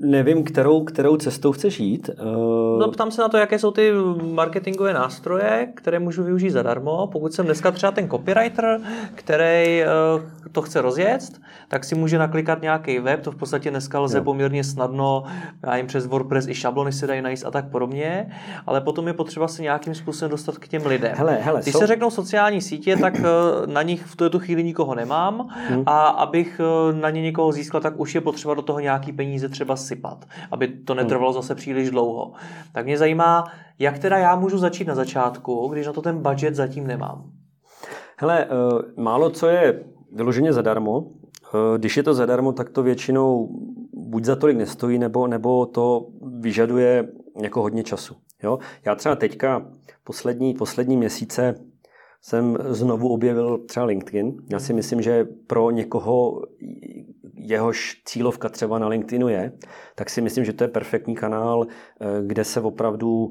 [0.00, 2.10] nevím, kterou, kterou cestou chceš jít.
[2.12, 2.24] Eh,
[2.78, 7.06] no, ptám se na to, jaké jsou ty marketingové nástroje, které můžu využít zadarmo.
[7.12, 8.80] Pokud jsem dneska třeba ten copywriter,
[9.14, 9.86] který eh,
[10.52, 11.20] to chce rozjet,
[11.68, 14.24] tak si může naklikat nějaký web, to v podstatě dneska lze jo.
[14.24, 15.24] poměrně snadno,
[15.66, 18.30] já jim přes WordPress i šablony se dají najít a tak podobně,
[18.66, 21.12] ale potom je potřeba se nějakým způsobem dostat k těm lidem.
[21.14, 21.78] Hele, hele, Když jsou...
[21.78, 23.14] se řeknou sociální sítě, tak
[23.66, 25.82] na nich v tuto chvíli nikoho nemám hmm.
[25.86, 26.60] a abych
[26.92, 30.68] na ně někoho získal, tak už je potřeba do toho nějaký peníze třeba sypat, aby
[30.68, 32.32] to netrvalo zase příliš dlouho.
[32.72, 33.44] Tak mě zajímá,
[33.78, 37.30] jak teda já můžu začít na začátku, když na to ten budget zatím nemám.
[38.16, 38.48] Hele, eh,
[39.00, 41.06] málo co je vyloženě zadarmo.
[41.54, 43.48] Eh, když je to zadarmo, tak to většinou
[43.92, 46.06] buď za tolik nestojí, nebo, nebo to
[46.40, 47.08] vyžaduje
[47.42, 48.14] jako hodně času.
[48.42, 48.58] Jo?
[48.84, 49.66] Já třeba teďka
[50.04, 51.54] poslední, poslední měsíce
[52.22, 54.34] jsem znovu objevil třeba LinkedIn.
[54.50, 56.42] Já si myslím, že pro někoho
[57.42, 59.52] jehož cílovka třeba na LinkedInu je,
[59.94, 63.30] tak si myslím, že to je perfektní kanál, eh, kde se opravdu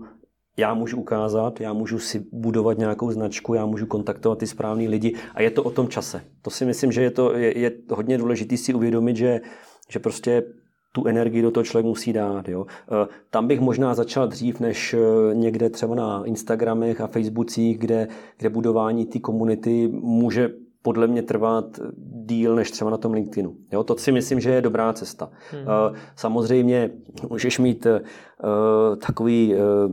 [0.58, 5.16] já můžu ukázat, já můžu si budovat nějakou značku, já můžu kontaktovat ty správný lidi
[5.36, 6.22] a je to o tom čase.
[6.42, 9.42] To si myslím, že je, to, je, je hodně důležité si uvědomit, že,
[9.90, 10.44] že prostě
[10.92, 12.50] tu energii do toho člověk musí dát.
[12.50, 12.66] Jo.
[12.70, 18.08] Eh, tam bych možná začal dřív, než eh, někde třeba na Instagramech a Facebookích, kde,
[18.38, 20.50] kde budování té komunity může
[20.82, 23.56] podle mě trvat díl než třeba na tom LinkedInu.
[23.72, 25.30] Jo, to si myslím, že je dobrá cesta.
[25.52, 25.96] Hmm.
[26.16, 26.92] Samozřejmě
[27.30, 29.92] můžeš mít uh, takový uh,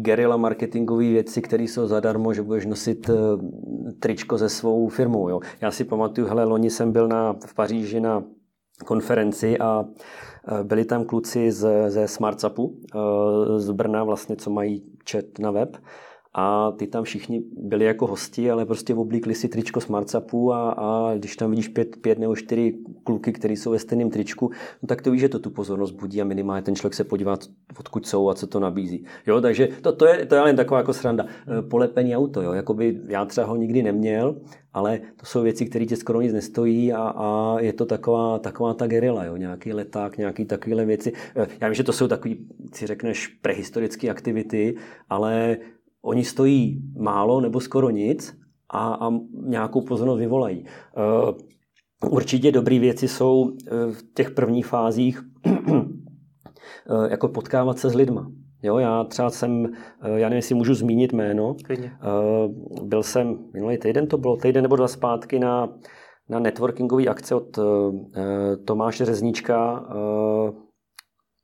[0.00, 3.16] gerila marketingový věci, které jsou zadarmo, že budeš nosit uh,
[4.00, 5.28] tričko se svou firmou.
[5.28, 5.40] Jo.
[5.60, 8.24] Já si pamatuju, hele, loni jsem byl na, v Paříži na
[8.84, 9.84] konferenci a
[10.62, 12.76] byli tam kluci z, ze SmartSapu
[13.56, 15.76] z Brna vlastně, co mají chat na web
[16.40, 21.14] a ty tam všichni byli jako hosti, ale prostě oblíkli si tričko Smartsapu a, a
[21.16, 24.50] když tam vidíš pět, pět nebo čtyři kluky, kteří jsou ve stejném tričku,
[24.82, 27.36] no tak to víš, že to tu pozornost budí a minimálně ten člověk se podívá,
[27.78, 29.04] odkud jsou a co to nabízí.
[29.26, 31.26] Jo, takže to, to, je, to je jen taková jako sranda.
[31.58, 34.36] E, polepení auto, jo, jakoby já třeba ho nikdy neměl,
[34.72, 38.74] ale to jsou věci, které tě skoro nic nestojí a, a je to taková, taková
[38.74, 41.12] ta gerila, jo, nějaký leták, nějaký takovéhle věci.
[41.36, 44.76] E, já vím, že to jsou takový, si řekneš, prehistorické aktivity,
[45.10, 45.56] ale
[46.08, 48.36] oni stojí málo nebo skoro nic
[48.70, 50.64] a, a nějakou pozornost vyvolají.
[50.66, 57.94] Eh, určitě dobré věci jsou eh, v těch prvních fázích eh, jako potkávat se s
[57.94, 58.30] lidma.
[58.62, 59.68] Jo, já třeba jsem,
[60.02, 61.56] já nevím, jestli můžu zmínit jméno.
[61.64, 61.92] Klidně.
[62.82, 65.68] Byl jsem minulý týden, to bylo týden nebo dva zpátky na,
[66.28, 67.58] na networkingový akce od
[68.64, 69.88] Tomáše Řezníčka,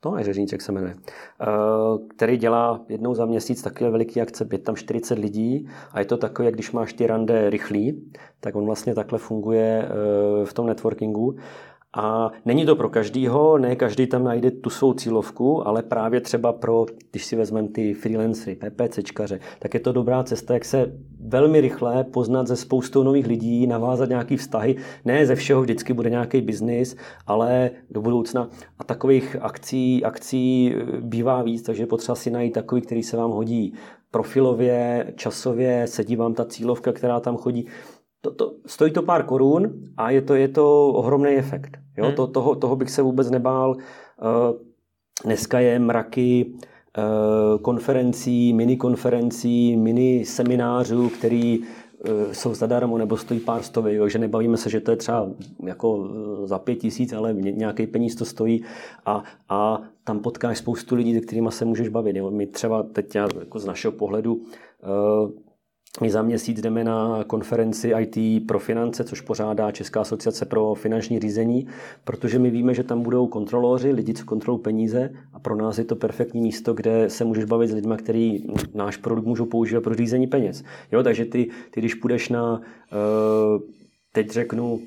[0.05, 1.47] to je Řežníček se jmenuje, eh,
[2.09, 5.69] který dělá jednou za měsíc takové veliký akce, je tam 40 lidí.
[5.93, 9.89] A je to takové, jak když máš ty rande rychlý, tak on vlastně takhle funguje
[9.89, 11.37] eh, v tom networkingu
[11.97, 16.53] a není to pro každýho, ne každý tam najde tu svou cílovku, ale právě třeba
[16.53, 21.61] pro, když si vezmeme ty freelancery, PPCčkaře, tak je to dobrá cesta, jak se velmi
[21.61, 24.77] rychle poznat ze spoustou nových lidí, navázat nějaký vztahy.
[25.05, 28.49] Ne ze všeho vždycky bude nějaký biznis, ale do budoucna.
[28.79, 33.75] A takových akcí, akcí bývá víc, takže potřeba si najít takový, který se vám hodí
[34.11, 37.67] profilově, časově, sedí vám ta cílovka, která tam chodí
[38.25, 41.77] to, to, stojí to pár korun a je to, je to ohromný efekt.
[41.97, 42.05] Jo?
[42.05, 42.15] Hmm.
[42.15, 43.71] To, toho, toho bych se vůbec nebál.
[43.71, 44.57] Uh,
[45.25, 54.11] dneska je mraky uh, konferencí, mini-konferencí, mini-seminářů, který uh, jsou zadarmo nebo stojí pár stovek,
[54.11, 55.29] že nebavíme se, že to je třeba
[55.65, 56.09] jako
[56.45, 58.65] za pět tisíc, ale nějaký peníz to stojí
[59.07, 62.17] a, a tam potkáš spoustu lidí, se kterými se můžeš bavit.
[62.17, 62.31] Jo?
[62.31, 64.41] My třeba teď jako z našeho pohledu
[66.01, 71.21] my za měsíc jdeme na konferenci IT pro finance, což pořádá Česká asociace pro finanční
[71.21, 71.67] řízení,
[72.05, 75.85] protože my víme, že tam budou kontroloři, lidi, co kontrolují peníze a pro nás je
[75.85, 79.95] to perfektní místo, kde se můžeš bavit s lidmi, který náš produkt můžou používat pro
[79.95, 80.65] řízení peněz.
[80.93, 82.61] Jo, takže ty, ty když půjdeš na,
[82.93, 83.61] eh,
[84.13, 84.81] teď řeknu,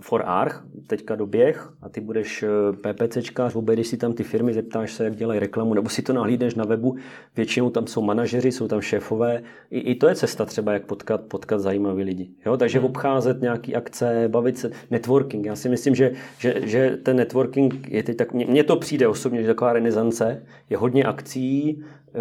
[0.00, 4.92] for Arch, teďka doběh a ty budeš eh, PPCčkář, obejdeš si tam ty firmy, zeptáš
[4.92, 6.96] se, jak dělají reklamu, nebo si to nahlídneš na webu,
[7.36, 11.20] většinou tam jsou manažeři, jsou tam šéfové, i, i to je cesta třeba, jak potkat,
[11.20, 12.30] potkat zajímavý lidi.
[12.46, 12.56] Jo?
[12.56, 12.86] Takže hmm.
[12.86, 15.46] obcházet nějaký akce, bavit se, networking.
[15.46, 19.42] Já si myslím, že, že, že ten networking je teď tak, mně to přijde osobně,
[19.42, 21.82] že taková renesance, je hodně akcí,
[22.14, 22.20] eh,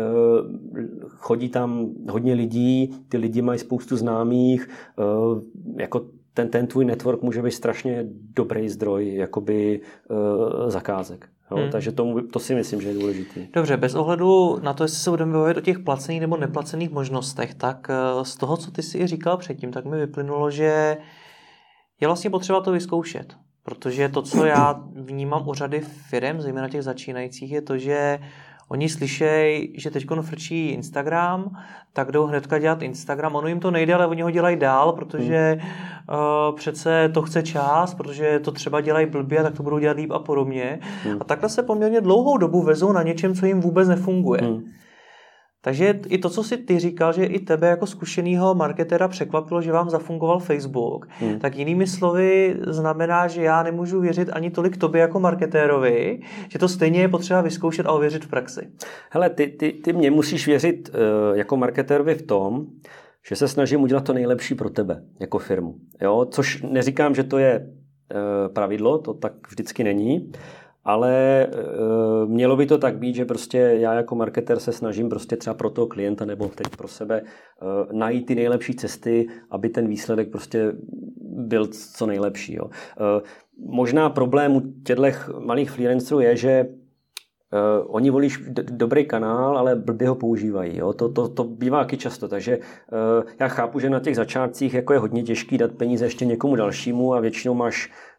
[1.08, 7.22] chodí tam hodně lidí, ty lidi mají spoustu známých, eh, jako ten, ten tvůj network
[7.22, 11.30] může být strašně dobrý zdroj jakoby uh, zakázek.
[11.52, 11.58] Jo?
[11.58, 11.72] Hmm.
[11.72, 13.41] Takže to, to si myslím, že je důležité.
[13.54, 17.54] Dobře, bez ohledu na to, jestli se budeme bavit o těch placených nebo neplacených možnostech,
[17.54, 20.98] tak uh, z toho, co ty si říkal předtím, tak mi vyplynulo, že
[22.02, 23.36] je vlastně potřeba to vyzkoušet.
[23.63, 28.19] Protože to, co já vnímám u řady firm, zejména těch začínajících, je to, že
[28.69, 31.58] Oni slyšejí, že teď frčí Instagram,
[31.93, 33.36] tak jdou hnedka dělat Instagram.
[33.36, 35.69] Ono jim to nejde, ale oni ho dělají dál, protože hmm.
[36.49, 40.12] uh, přece to chce čas, protože to třeba dělají blbě, tak to budou dělat líp
[40.12, 40.80] a podobně.
[41.04, 41.17] Hmm.
[41.19, 44.41] A takhle se poměrně dlouhou dobu vezou na něčem, co jim vůbec nefunguje.
[44.41, 44.63] Hmm.
[45.65, 49.71] Takže i to, co si ty říkal, že i tebe jako zkušeného marketera překvapilo, že
[49.71, 51.39] vám zafungoval Facebook, hmm.
[51.39, 56.67] tak jinými slovy znamená, že já nemůžu věřit ani tolik tobě jako marketérovi, že to
[56.67, 58.67] stejně je potřeba vyzkoušet a ověřit v praxi.
[59.12, 62.65] Hele, ty, ty, ty mě musíš věřit uh, jako marketérovi v tom,
[63.30, 65.76] že se snažím udělat to nejlepší pro tebe jako firmu.
[66.02, 66.26] Jo?
[66.32, 70.32] Což neříkám, že to je uh, pravidlo, to tak vždycky není,
[70.86, 71.50] ale e,
[72.26, 75.69] mělo by to tak být, že prostě já jako marketer se snažím prostě třeba pro
[75.69, 77.24] toho klienta nebo teď pro sebe e,
[77.93, 80.74] najít ty nejlepší cesty, aby ten výsledek prostě
[81.22, 82.56] byl co nejlepší.
[82.56, 82.65] Jo.
[82.69, 83.22] E,
[83.58, 85.04] možná problém u těchto
[85.46, 86.65] malých freelancerů je, že
[87.54, 88.30] Uh, oni volí
[88.72, 90.78] dobrý kanál, ale blbě ho používají.
[90.78, 90.93] Jo?
[90.93, 92.28] To, to, to bývá taky často.
[92.28, 96.26] Takže uh, já chápu, že na těch začátcích jako je hodně těžký dát peníze ještě
[96.26, 98.12] někomu dalšímu a většinou máš Eh,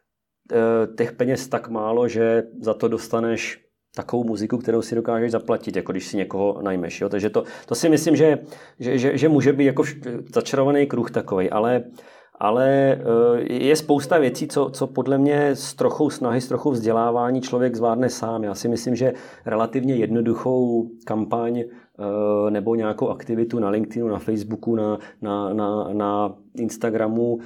[0.97, 5.91] těch peněz tak málo, že za to dostaneš takovou muziku, kterou si dokážeš zaplatit, jako
[5.91, 7.01] když si někoho najmeš.
[7.01, 7.09] Jo?
[7.09, 8.39] Takže to, to si myslím, že,
[8.79, 9.83] že, že, že může být jako
[10.33, 11.83] začarovaný kruh takový, ale
[12.39, 17.41] ale eh, je spousta věcí, co, co podle mě s trochou snahy, s trochou vzdělávání
[17.41, 18.43] člověk zvládne sám.
[18.43, 19.13] Já si myslím, že
[19.45, 26.35] relativně jednoduchou kampaň eh, nebo nějakou aktivitu na LinkedInu, na Facebooku, na, na, na, na
[26.59, 27.39] Instagramu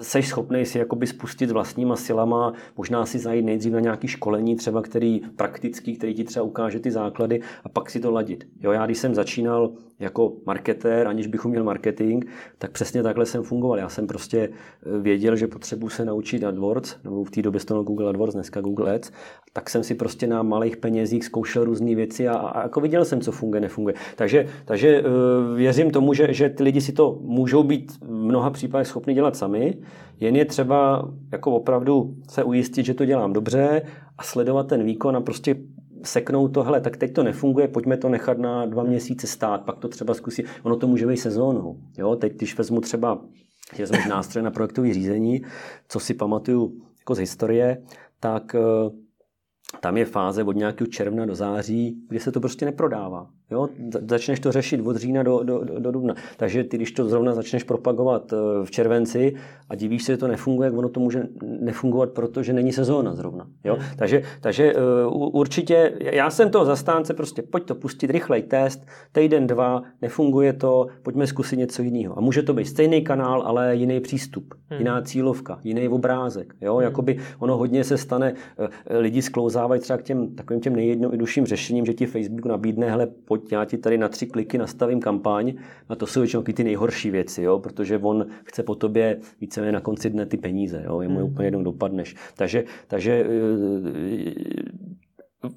[0.00, 4.82] seš schopný si jakoby spustit vlastníma silama, možná si zajít nejdřív na nějaký školení, třeba
[4.82, 8.46] který praktický, který ti třeba ukáže ty základy a pak si to ladit.
[8.60, 12.24] Jo, já když jsem začínal jako marketér, aniž bych uměl marketing,
[12.58, 13.78] tak přesně takhle jsem fungoval.
[13.78, 17.82] Já jsem prostě eh, věděl, že potřebuji se naučit AdWords, nebo v té době to
[17.82, 19.10] Google AdWords, dneska Google Ads,
[19.52, 23.20] tak jsem si prostě na malých penězích zkoušel různé věci a, a jako viděl jsem,
[23.20, 23.94] co funguje, nefunguje.
[24.16, 28.52] Takže, takže uh, věřím tomu, že, že ty lidi si to můžou být v mnoha
[28.52, 29.78] případech schopni dělat sami,
[30.20, 33.82] jen je třeba jako opravdu se ujistit, že to dělám dobře
[34.18, 35.56] a sledovat ten výkon a prostě
[36.02, 39.78] seknout to, hele, tak teď to nefunguje, pojďme to nechat na dva měsíce stát, pak
[39.78, 40.44] to třeba zkusí.
[40.62, 41.78] Ono to může být sezónou.
[41.98, 42.16] Jo?
[42.16, 43.24] Teď, když vezmu třeba
[43.78, 45.42] vezmeš nástroj na projektové řízení,
[45.88, 47.82] co si pamatuju jako z historie,
[48.20, 48.60] tak eh,
[49.80, 53.30] tam je fáze od nějakého června do září, kdy se to prostě neprodává.
[53.50, 53.68] Jo?
[54.08, 56.14] Začneš to řešit od října do, do, do, do dubna.
[56.36, 59.34] Takže ty, když to zrovna začneš propagovat eh, v červenci
[59.70, 61.26] a divíš se, že to nefunguje, ono to může
[61.60, 63.46] nefungovat, protože není sezóna zrovna.
[63.64, 63.74] Jo?
[63.74, 63.84] Hmm.
[63.96, 69.46] Takže, takže uh, určitě, já jsem toho zastánce, prostě pojď to pustit, rychlej test, týden,
[69.46, 72.18] dva, nefunguje to, pojďme zkusit něco jiného.
[72.18, 74.78] A může to být stejný kanál, ale jiný přístup, hmm.
[74.78, 76.54] jiná cílovka, jiný obrázek.
[76.60, 76.74] Jo?
[76.74, 76.84] Hmm.
[76.84, 78.66] Jakoby ono hodně se stane, uh,
[78.98, 83.52] lidi sklouzávají třeba k těm takovým těm nejjednodušším řešením, že ti Facebook nabídne, hele, pojď,
[83.52, 85.54] já ti tady na tři kliky nastavím kampaň,
[85.88, 89.80] a to jsou většinou ty nejhorší věci, jo, protože on chce po tobě víceméně na
[89.80, 91.26] konci dne ty peníze, jo, jemu hmm.
[91.26, 92.14] úplně jednou dopadneš.
[92.36, 94.34] Takže, takže eh,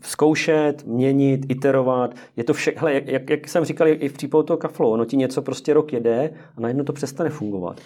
[0.01, 4.57] zkoušet, měnit, iterovat, je to vše, hele, jak, jak jsem říkal i v případu toho
[4.57, 7.77] kaflo, ono ti něco prostě rok jede a najednou to přestane fungovat.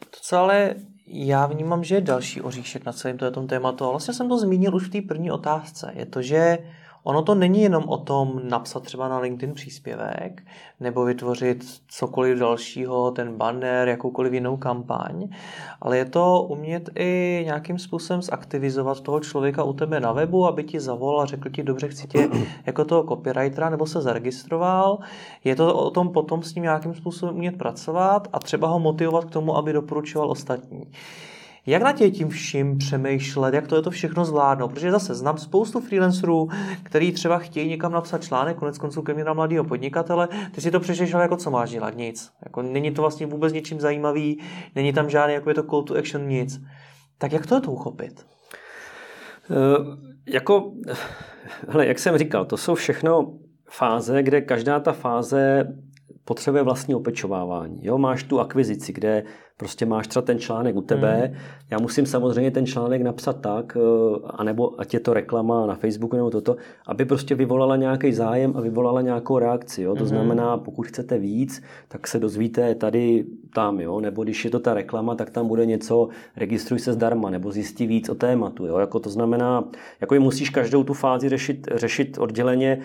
[0.00, 0.74] To, co ale
[1.06, 4.74] já vnímám, že je další oříšek na celém tom tématu, a vlastně jsem to zmínil
[4.74, 6.58] už v té první otázce, je to, že
[7.04, 10.42] Ono to není jenom o tom napsat třeba na LinkedIn příspěvek
[10.80, 15.28] nebo vytvořit cokoliv dalšího, ten banner, jakoukoliv jinou kampaň,
[15.80, 20.64] ale je to umět i nějakým způsobem zaktivizovat toho člověka u tebe na webu, aby
[20.64, 22.28] ti zavolal a řekl ti, dobře, chci tě
[22.66, 24.98] jako toho copywritera nebo se zaregistroval.
[25.44, 29.24] Je to o tom potom s ním nějakým způsobem umět pracovat a třeba ho motivovat
[29.24, 30.86] k tomu, aby doporučoval ostatní.
[31.66, 34.68] Jak na tě tím vším přemýšlet, jak to je to všechno zvládnout?
[34.68, 36.48] Protože zase znám spoustu freelancerů,
[36.82, 40.70] kteří třeba chtějí někam napsat článek, konec konců ke mně na mladého podnikatele, ty si
[40.70, 41.96] to přečteš, ale jako co máš dělat?
[41.96, 42.30] Nic.
[42.44, 44.40] Jako není to vlastně vůbec ničím zajímavý,
[44.74, 46.60] není tam žádný, jako je to call to action, nic.
[47.18, 48.26] Tak jak to je to uchopit?
[49.50, 49.96] Uh,
[50.28, 50.72] jako,
[51.68, 53.32] hele, jak jsem říkal, to jsou všechno
[53.70, 55.66] fáze, kde každá ta fáze
[56.24, 57.78] potřebuje vlastní opečovávání.
[57.82, 57.98] Jo?
[57.98, 59.22] Máš tu akvizici, kde
[59.56, 61.38] prostě máš třeba ten článek u tebe, mm.
[61.70, 66.16] já musím samozřejmě ten článek napsat tak, eh, anebo ať je to reklama na Facebooku
[66.16, 66.56] nebo toto,
[66.86, 69.82] aby prostě vyvolala nějaký zájem a vyvolala nějakou reakci.
[69.82, 69.94] Jo?
[69.94, 70.08] To mm.
[70.08, 74.00] znamená, pokud chcete víc, tak se dozvíte tady, tam, jo?
[74.00, 77.86] nebo když je to ta reklama, tak tam bude něco, registruj se zdarma, nebo zjistí
[77.86, 78.66] víc o tématu.
[78.66, 78.78] Jo?
[78.78, 79.64] Jako to znamená,
[80.00, 82.80] jako musíš každou tu fázi řešit, řešit odděleně,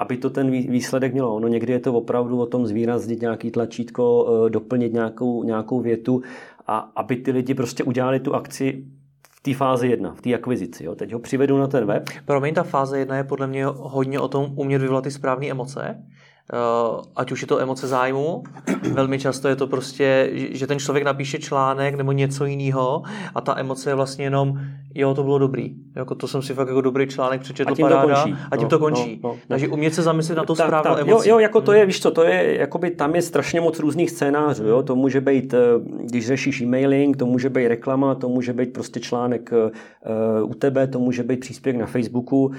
[0.00, 1.34] aby to ten výsledek mělo.
[1.34, 6.22] Ono někdy je to opravdu o tom zvýraznit nějaký tlačítko, eh, doplnit nějakou, nějakou větu
[6.66, 8.84] a aby ty lidi prostě udělali tu akci
[9.30, 10.84] v té fázi jedna, v té akvizici.
[10.84, 10.94] Jo.
[10.94, 12.08] Teď ho přivedu na ten web.
[12.24, 16.04] Promiň, ta fáze jedna je podle mě hodně o tom umět vyvolat ty správné emoce.
[16.52, 18.42] Eh, ať už je to emoce zájmu,
[18.92, 23.02] velmi často je to prostě, že ten člověk napíše článek nebo něco jiného
[23.34, 24.60] a ta emoce je vlastně jenom,
[24.94, 25.74] jo, to bylo dobrý.
[25.96, 28.36] Jako to jsem si fakt jako dobrý článek přečetl, a tím paráda, to končí.
[28.50, 29.20] A tím no, to končí.
[29.22, 31.28] No, no, Takže umět se zamyslet na to tak, správnou tak, emoci.
[31.28, 34.10] Jo, jo, jako to je, víš co, to je, jakoby tam je strašně moc různých
[34.10, 34.82] scénářů, jo.
[34.82, 35.58] To může být, eh,
[36.02, 39.52] když řešíš e-mailing, to může být reklama, to může být prostě článek
[40.42, 42.44] uh, u tebe, to může být příspěvek na Facebooku.
[42.44, 42.54] Uh,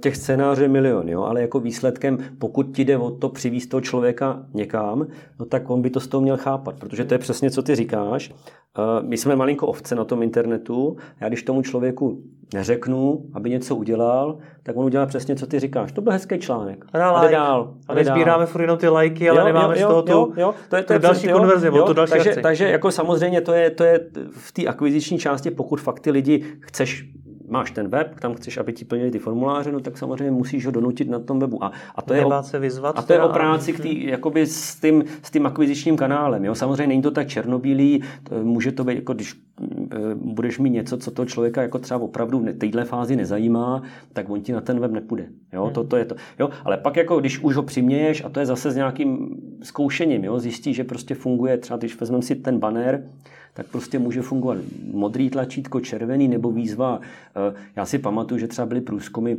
[0.00, 3.80] těch scénářů je milion, jo, ale jako výsledkem, pokud ti jde o to, přivízt toho
[3.80, 5.06] člověka někam,
[5.38, 7.74] no tak on by to z toho měl chápat, protože to je přesně, co ty
[7.74, 8.32] říkáš.
[8.78, 10.96] Eh, my jsme malinko ovce na tom internetu.
[11.20, 12.22] Já když tomu člověku
[12.54, 15.92] neřeknu, aby něco udělal, tak on udělá přesně, co ty říkáš.
[15.92, 16.84] To byl hezký článek.
[16.92, 17.32] A like.
[17.34, 17.74] dál.
[17.88, 20.54] A nezbíráme furt jenom ty lajky, ale jo, nemáme jo, z toho tu, jo, jo.
[20.68, 23.70] To je, to je další konverzi, jo, to další takže, takže jako samozřejmě to je,
[23.70, 24.00] to je
[24.30, 27.10] v té akviziční části, pokud fakt ty lidi chceš
[27.48, 30.72] máš ten web, tam chceš, aby ti plnili ty formuláře, no tak samozřejmě musíš ho
[30.72, 31.64] donutit na tom webu.
[31.64, 34.46] A, a to, je o, se vyzvat, a to je o práci k tý, jakoby
[34.46, 36.44] s tím, s tím akvizičním kanálem.
[36.44, 36.54] Jo?
[36.54, 40.96] Samozřejmě není to tak černobílý, to, může to být, jako když e, budeš mít něco,
[40.96, 43.82] co toho člověka jako třeba opravdu v této fázi nezajímá,
[44.12, 45.26] tak on ti na ten web nepůjde.
[45.52, 45.64] Jo?
[45.64, 45.74] Hmm.
[45.74, 46.14] To, to je to.
[46.38, 46.50] Jo?
[46.64, 50.38] Ale pak jako, když už ho přiměješ, a to je zase s nějakým zkoušením, jo?
[50.38, 53.10] zjistíš, že prostě funguje, třeba když vezmeme si ten banner,
[53.56, 54.58] tak prostě může fungovat
[54.92, 57.00] modrý tlačítko, červený nebo výzva.
[57.00, 59.36] Eh, já si pamatuju, že třeba byly průzkumy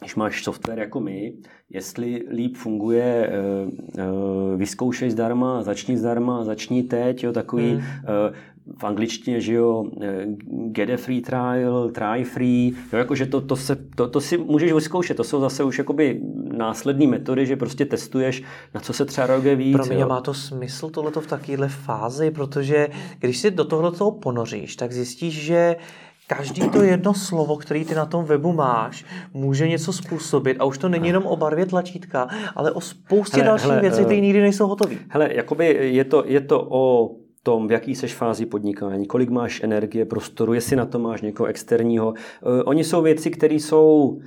[0.00, 1.32] když máš software jako my,
[1.70, 3.32] jestli líp funguje, eh,
[3.98, 7.82] eh, vyzkoušej zdarma, začni zdarma, začni teď, jo, takový hmm
[8.78, 10.26] v angličtině, že jo, eh,
[10.66, 14.72] get a free trial, try free, jo, jakože to, to, se, to, to si můžeš
[14.72, 16.20] vyzkoušet, to jsou zase už jakoby
[16.56, 18.42] následné metody, že prostě testuješ,
[18.74, 19.76] na co se třeba roge víc.
[19.76, 20.08] Pro mě jo.
[20.08, 22.88] má to smysl tohleto v takovéhle fázi, protože
[23.18, 25.76] když si do tohle toho ponoříš, tak zjistíš, že
[26.26, 29.04] každý to jedno slovo, který ty na tom webu máš,
[29.34, 33.46] může něco způsobit a už to není jenom o barvě tlačítka, ale o spoustě hele,
[33.46, 34.96] dalších hele, věcí, které uh, nikdy nejsou hotové.
[35.08, 37.10] Hele, jakoby je to, je to o
[37.42, 41.46] tom, v jaký seš fázi podnikání, kolik máš energie, prostoru, jestli na to máš někoho
[41.46, 42.08] externího.
[42.08, 42.14] Uh,
[42.64, 44.18] oni jsou věci, které jsou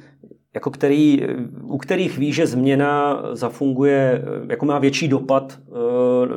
[0.54, 1.22] jako který,
[1.64, 5.72] u kterých ví, že změna zafunguje, jako má větší dopad eh,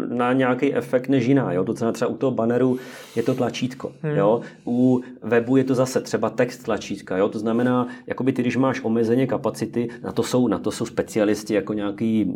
[0.09, 1.53] na nějaký efekt než jiná.
[1.53, 1.65] Jo?
[1.65, 2.79] To znamená třeba u toho banneru
[3.17, 3.93] je to tlačítko.
[4.03, 4.17] Hmm.
[4.17, 4.41] Jo?
[4.67, 7.17] U webu je to zase třeba text tlačítka.
[7.17, 7.29] Jo?
[7.29, 11.55] To znamená, jakoby ty, když máš omezeně kapacity, na to jsou, na to jsou specialisti
[11.55, 12.33] jako nějaký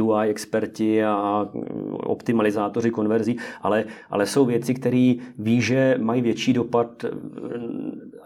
[0.00, 1.48] UI experti a
[1.92, 7.04] optimalizátoři konverzí, ale, ale jsou věci, které ví, že mají větší dopad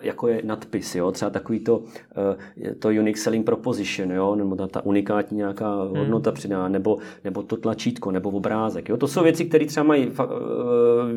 [0.02, 1.12] jako je nadpis, jo?
[1.12, 1.82] třeba takový to,
[2.64, 4.34] eh, to unique selling proposition, jo?
[4.34, 5.96] nebo ta, ta unikátní nějaká hmm.
[5.96, 6.34] hodnota hmm.
[6.34, 8.88] přidaná, nebo, nebo to tlačítko, nebo obrázek.
[8.88, 8.96] Jo?
[8.96, 10.24] To jsou věci, které třeba mají eh,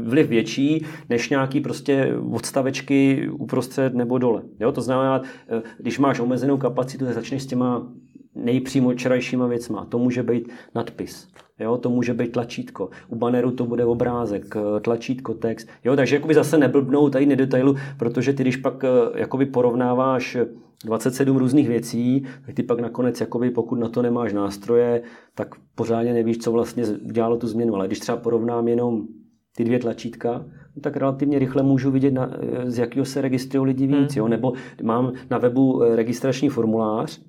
[0.01, 4.41] vliv větší, než nějaký prostě odstavečky uprostřed nebo dole.
[4.59, 4.71] Jo?
[4.71, 7.87] To znamená, eh, když máš omezenou kapacitu, tak začneš s těma
[8.35, 9.85] nejpřímočarajšíma věcma.
[9.85, 11.27] To může být nadpis.
[11.59, 12.89] Jo, to může být tlačítko.
[13.07, 15.67] U banneru to bude obrázek, eh, tlačítko, text.
[15.83, 18.89] Jo, takže jakoby zase neblbnou tady nedetailu, protože ty, když pak eh,
[19.19, 20.37] jakoby porovnáváš
[20.85, 25.01] 27 různých věcí, tak ty pak nakonec, jakoby, pokud na to nemáš nástroje,
[25.35, 27.75] tak pořádně nevíš, co vlastně dělalo tu změnu.
[27.75, 29.07] Ale když třeba porovnám jenom
[29.55, 30.45] ty dvě tlačítka,
[30.75, 34.15] no tak relativně rychle můžu vidět, na, eh, z jakého se registrují lidi víc.
[34.15, 34.17] Hmm.
[34.17, 34.27] Jo?
[34.27, 34.53] Nebo
[34.83, 37.21] mám na webu registrační formulář,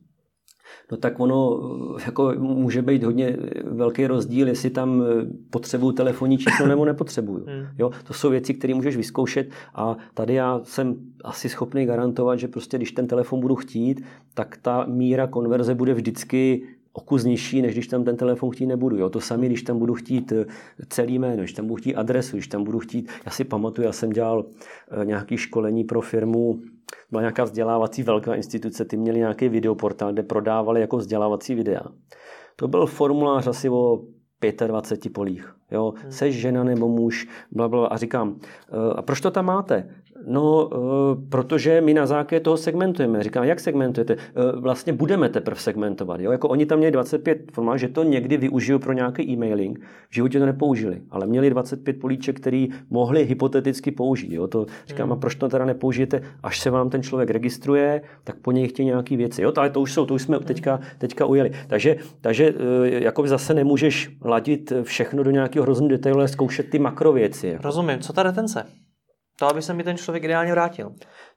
[0.90, 1.60] no tak ono
[1.98, 7.44] eh, jako může být hodně velký rozdíl, jestli tam eh, potřebuju telefonní číslo nebo nepotřebuju.
[7.48, 7.66] Hmm.
[7.78, 12.48] Jo, to jsou věci, které můžeš vyzkoušet a tady já jsem asi schopný garantovat, že
[12.48, 16.62] prostě když ten telefon budu chtít, tak ta míra konverze bude vždycky
[16.92, 18.96] o kus nižší, než když tam ten telefon chtít nebudu.
[18.96, 19.10] Jo.
[19.10, 20.46] To samé, když tam budu chtít eh,
[20.88, 23.92] celý jméno, když tam budu chtít adresu, když tam budu chtít, já si pamatuju, já
[23.92, 24.44] jsem dělal
[25.04, 26.60] nějaké školení pro firmu,
[27.10, 31.82] byla nějaká vzdělávací velká instituce, ty měli nějaký videoportál, kde prodávali jako vzdělávací videa.
[32.56, 34.02] To byl formulář asi o
[34.66, 35.56] 25 polích.
[35.70, 36.12] Jo, hmm.
[36.12, 39.94] seš žena nebo muž, bla, bla, a říkám, eh, a proč to tam máte?
[40.26, 40.70] No,
[41.28, 43.22] protože my na základě toho segmentujeme.
[43.22, 44.16] Říkám, jak segmentujete?
[44.60, 46.20] Vlastně budeme teprve segmentovat.
[46.20, 46.32] Jo?
[46.32, 49.80] Jako oni tam měli 25 formát, že to někdy využiju pro nějaký e-mailing.
[50.10, 54.32] V životě to nepoužili, ale měli 25 políček, který mohli hypoteticky použít.
[54.32, 54.46] Jo?
[54.46, 55.12] To říkám, hmm.
[55.12, 58.86] a proč to teda nepoužijete, až se vám ten člověk registruje, tak po něj chtějí
[58.86, 59.42] nějaké věci.
[59.42, 59.52] Jo?
[59.56, 61.50] Ale to už jsou, to už jsme teďka, teďka ujeli.
[61.66, 67.48] Takže, takže jako zase nemůžeš ladit všechno do nějakého hrozného detailu, zkoušet ty makrověci.
[67.48, 67.62] Jako.
[67.62, 67.98] Rozumím.
[67.98, 68.64] Co ta retence?
[69.38, 70.92] To, aby se mi ten člověk ideálně vrátil.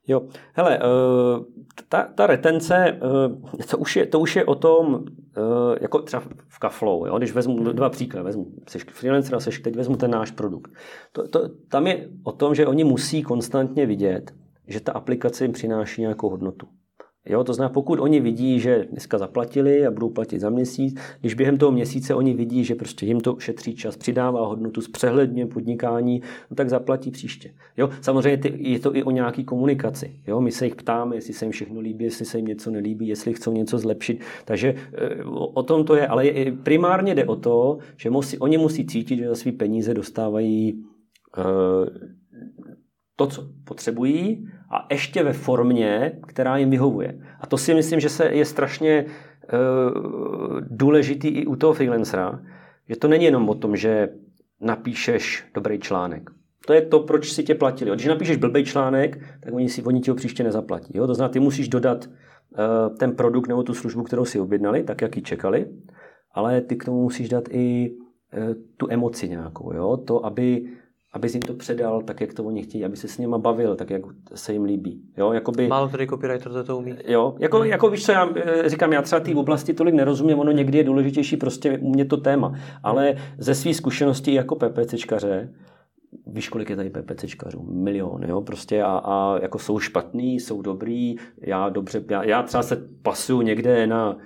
[0.08, 0.22] Jo,
[0.54, 1.46] hele, uh,
[1.90, 5.04] ta, ta retence, uh, to, už je, to už je o tom, uh,
[5.82, 7.18] jako třeba v Kaflow, jo?
[7.18, 10.72] když vezmu dva příklady, vezmu seš freelancer a seš, teď vezmu ten náš produkt.
[11.12, 14.32] To, to, tam je o tom, že oni musí konstantně vidět,
[14.68, 16.68] že ta aplikace jim přináší nějakou hodnotu.
[17.26, 21.34] Jo, to znamená, pokud oni vidí, že dneska zaplatili a budou platit za měsíc, když
[21.34, 26.22] během toho měsíce oni vidí, že prostě jim to šetří čas, přidává hodnotu, zpřehledně podnikání,
[26.50, 27.54] no tak zaplatí příště.
[27.78, 30.20] Jo, samozřejmě je to i o nějaký komunikaci.
[30.28, 33.08] Jo, my se jich ptáme, jestli se jim všechno líbí, jestli se jim něco nelíbí,
[33.08, 34.22] jestli chcou něco zlepšit.
[34.46, 36.32] Takže eh, o tom to je, ale
[36.64, 40.84] primárně jde o to, že musí, oni musí cítit, že za svý peníze dostávají
[41.38, 41.44] uh,
[43.20, 47.20] to, co potřebují a ještě ve formě, která jim vyhovuje.
[47.40, 52.40] A to si myslím, že se je strašně uh, důležitý i u toho freelancera,
[52.90, 54.10] že to není jenom o tom, že
[54.62, 56.30] napíšeš dobrý článek.
[56.68, 57.92] To je to, proč si tě platili.
[57.92, 60.98] Když napíšeš blbý článek, tak oni si oni ti ho příště nezaplatí.
[60.98, 61.08] Jo?
[61.08, 65.02] To znamená, ty musíš dodat uh, ten produkt nebo tu službu, kterou si objednali, tak,
[65.02, 65.68] jak ji čekali,
[66.32, 69.74] ale ty k tomu musíš dát i uh, tu emoci nějakou.
[69.74, 69.98] Jo?
[69.98, 70.79] To, aby
[71.14, 73.90] aby jim to předal tak, jak to oni chtějí, aby se s nima bavil, tak,
[73.90, 74.02] jak
[74.36, 75.02] se jim líbí.
[75.18, 76.96] Jo, jakoby, Málo tady copywriter to, to umí.
[77.08, 77.70] Jo, jako, hmm.
[77.70, 80.84] jako víš co, já eh, říkám, já třeba té oblasti tolik nerozumím, ono někdy je
[80.84, 82.54] důležitější prostě u mě to téma,
[82.84, 85.54] ale ze své zkušenosti jako PPCčkaře,
[86.28, 87.64] víš, kolik je tady PPCčkařů?
[87.64, 92.64] Milion, jo, prostě a, a jako jsou špatný, jsou dobrý, já dobře, já, já třeba
[92.64, 94.18] se pasuju někde na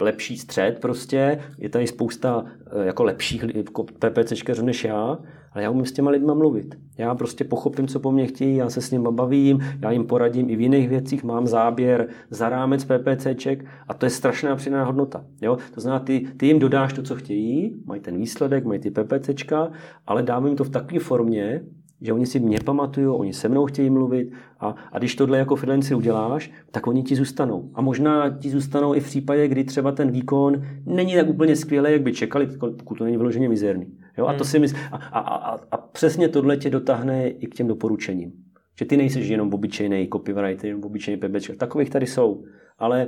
[0.00, 5.18] lepší střed prostě, je tady spousta eh, jako lepších jako PPCčkařů než já,
[5.52, 6.74] ale já umím s těma lidma mluvit.
[6.98, 10.50] Já prostě pochopím, co po mně chtějí, já se s nimi bavím, já jim poradím
[10.50, 15.24] i v jiných věcích, mám záběr za rámec PPCček a to je strašná přidaná hodnota.
[15.42, 15.58] Jo?
[15.74, 19.70] To znamená, ty, ty jim dodáš to, co chtějí, mají ten výsledek, mají ty PPCčka,
[20.06, 21.62] ale dám jim to v takové formě,
[22.00, 25.56] že oni si mě pamatují, oni se mnou chtějí mluvit a, a když tohle jako
[25.56, 27.70] freelancer uděláš, tak oni ti zůstanou.
[27.74, 31.92] A možná ti zůstanou i v případě, kdy třeba ten výkon není tak úplně skvělý,
[31.92, 33.86] jak by čekali, pokud to není vyloženě mizerný.
[34.18, 34.26] Jo?
[34.26, 34.50] A, to hmm.
[34.50, 34.76] si mysl...
[34.92, 38.32] a, a, a, a přesně tohle tě dotáhne i k těm doporučením.
[38.78, 41.50] Že ty nejseš jenom obyčejný copywriter, jenom obyčejný PBČ.
[41.56, 42.44] Takových tady jsou.
[42.78, 43.06] Ale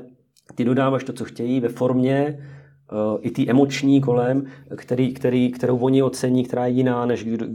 [0.55, 2.39] ty dodáváš to, co chtějí ve formě,
[3.21, 7.47] i ty emoční kolem, který, který, kterou oni ocení, která je jiná, než kdo,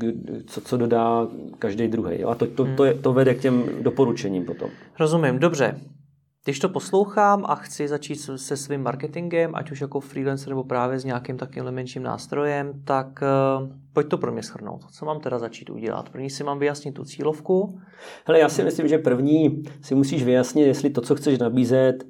[0.46, 1.28] co, co dodá
[1.60, 2.24] každý druhý.
[2.24, 4.70] A to, to, to, je, to vede k těm doporučením potom.
[5.00, 5.80] Rozumím, dobře.
[6.44, 11.00] Když to poslouchám a chci začít se svým marketingem, ať už jako freelancer nebo právě
[11.00, 13.24] s nějakým takovým menším nástrojem, tak
[13.62, 14.82] uh, pojď to pro mě schrnout.
[14.92, 16.10] Co mám teda začít udělat?
[16.10, 17.80] První si mám vyjasnit tu cílovku.
[18.26, 22.04] Hele, já si myslím, že první si musíš vyjasnit, jestli to, co chceš nabízet,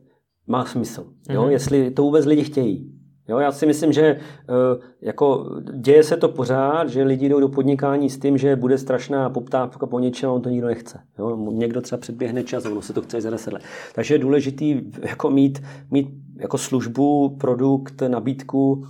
[0.47, 1.05] má smysl.
[1.29, 1.43] Jo?
[1.43, 1.49] Mm-hmm.
[1.49, 3.00] Jestli to vůbec lidi chtějí.
[3.31, 7.49] Jo, já si myslím, že uh, jako děje se to pořád, že lidi jdou do
[7.49, 10.99] podnikání s tím, že bude strašná poptávka po něčem a on to nikdo nechce.
[11.19, 11.51] Jo?
[11.51, 13.63] Někdo třeba předběhne čas ono se to chce za 10 let.
[13.95, 14.65] Takže je důležité
[15.01, 16.07] jako mít, mít
[16.39, 18.85] jako službu, produkt, nabídku,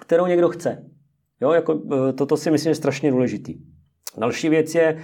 [0.00, 0.84] kterou někdo chce.
[1.40, 3.54] Jo, jako, uh, toto si myslím je strašně důležitý.
[4.18, 4.98] Další věc je,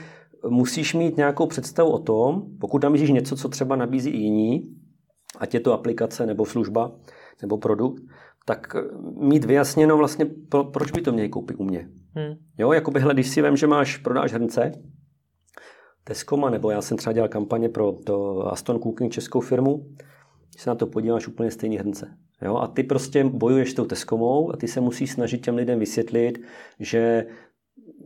[0.49, 4.75] musíš mít nějakou představu o tom, pokud nabízíš něco, co třeba nabízí jiní,
[5.39, 6.93] ať je to aplikace nebo služba
[7.43, 8.03] nebo produkt,
[8.45, 8.77] tak
[9.21, 11.89] mít vyjasněno vlastně, pro, proč by to měli koupit u mě.
[12.15, 12.35] Hmm.
[12.59, 14.73] Jo, jako by, když si vím, že máš, prodáš hrnce,
[16.05, 19.87] Tescoma, nebo já jsem třeba dělal kampaně pro to Aston Cooking českou firmu,
[20.51, 22.17] když se na to podíváš úplně stejný hrnce.
[22.43, 22.57] Jo?
[22.57, 26.39] A ty prostě bojuješ s tou Tescomou a ty se musíš snažit těm lidem vysvětlit,
[26.81, 27.27] že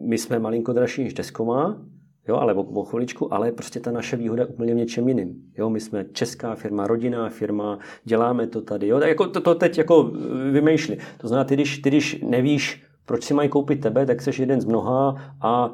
[0.01, 1.87] my jsme malinko dražší než Tescoma,
[2.29, 5.43] Jo, ale o, o chviličku, ale prostě ta naše výhoda je úplně v něčem jiným.
[5.59, 8.89] Jo, my jsme česká firma, rodinná firma, děláme to tady.
[8.89, 10.99] Jo, tak jako to, to teď jako eh, vymýšli.
[11.19, 14.61] To znamená, ty když, ty když nevíš, proč si mají koupit tebe, tak jsi jeden
[14.61, 15.73] z mnoha a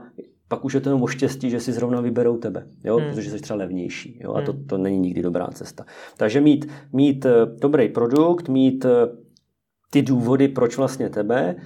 [0.48, 2.96] pak už je to jenom o štěstí, že si zrovna vyberou tebe, jo?
[2.96, 3.09] Hmm.
[3.09, 4.20] protože jsi třeba levnější.
[4.22, 4.34] Jo?
[4.34, 4.64] A to, hmm.
[4.64, 5.84] to není nikdy dobrá cesta.
[6.16, 9.09] Takže mít, mít eh, dobrý produkt, mít eh,
[9.90, 11.57] ty důvody, proč vlastně tebe,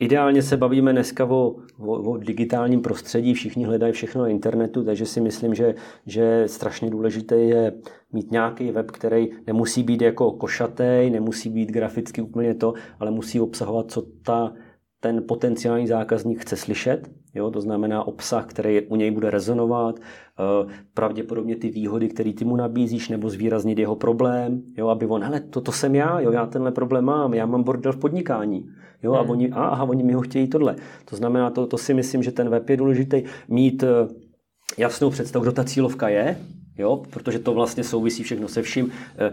[0.00, 5.06] Ideálně se bavíme dneska o, o, o digitálním prostředí, všichni hledají všechno na internetu, takže
[5.06, 5.74] si myslím, že,
[6.06, 7.72] že strašně důležité je
[8.12, 13.40] mít nějaký web, který nemusí být jako košatý, nemusí být graficky úplně to, ale musí
[13.40, 14.52] obsahovat, co ta,
[15.00, 17.10] ten potenciální zákazník chce slyšet.
[17.36, 22.44] Jo, to znamená obsah, který u něj bude rezonovat, eh, pravděpodobně ty výhody, které ty
[22.44, 26.30] mu nabízíš, nebo zvýraznit jeho problém, jo, aby on, hele, to, to jsem já, jo,
[26.30, 28.68] já tenhle problém mám, já mám bordel v podnikání,
[29.02, 29.30] jo, a hmm.
[29.30, 30.76] oni, a, aha, oni mi ho chtějí tohle.
[31.04, 34.08] To znamená, to, to si myslím, že ten web je důležitý, mít eh,
[34.78, 36.36] jasnou představu, kdo ta cílovka je,
[36.78, 38.92] Jo, protože to vlastně souvisí všechno se vším.
[39.18, 39.32] Eh,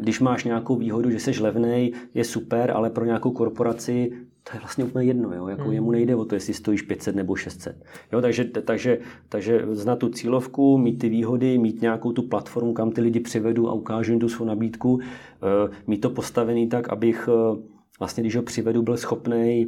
[0.00, 4.12] když máš nějakou výhodu, že jsi levnej, je super, ale pro nějakou korporaci
[4.50, 5.48] to je vlastně úplně jedno, jo?
[5.48, 5.72] Jako hmm.
[5.72, 7.84] jemu nejde o to, jestli stojíš 500 nebo 600.
[8.12, 8.20] Jo?
[8.20, 13.00] Takže, takže, takže znát tu cílovku, mít ty výhody, mít nějakou tu platformu, kam ty
[13.00, 17.60] lidi přivedu a ukážu jim tu svou nabídku, eh, mít to postavený tak, abych eh,
[17.98, 19.66] vlastně, když ho přivedu, byl schopný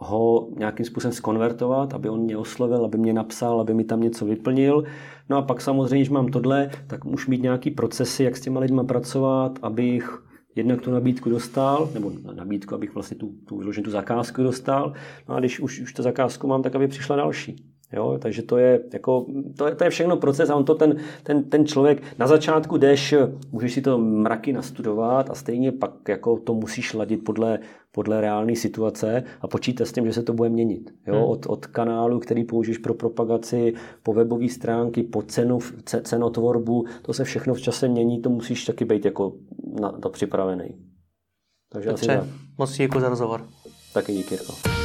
[0.00, 4.26] ho nějakým způsobem skonvertovat, aby on mě oslovil, aby mě napsal, aby mi tam něco
[4.26, 4.84] vyplnil.
[5.28, 8.60] No a pak samozřejmě, když mám tohle, tak už mít nějaký procesy, jak s těma
[8.60, 10.22] lidma pracovat, abych
[10.56, 14.92] jednak tu nabídku dostal, nebo nabídku, abych vlastně tu, tu, tu zakázku dostal,
[15.28, 17.56] no a když už, už tu zakázku mám, tak aby přišla další.
[17.92, 19.26] Jo, takže to je, jako,
[19.56, 22.76] to, je, to je všechno proces a on to ten, ten, ten člověk, na začátku
[22.76, 23.14] jdeš,
[23.52, 27.58] můžeš si to mraky nastudovat a stejně pak jako to musíš ladit podle,
[27.92, 30.90] podle reálné situace a počítat s tím, že se to bude měnit.
[31.06, 31.14] Jo?
[31.14, 31.24] Hmm.
[31.24, 35.58] Od, od kanálu, který použiješ pro propagaci, po webové stránky, po cenu,
[36.02, 39.32] cenotvorbu, to se všechno v čase mění, to musíš taky být jako
[39.80, 40.76] na to připravený.
[41.72, 43.46] Takže Petře, asi moc děkuji za rozhovor.
[43.94, 44.79] Taky díky, Jirko.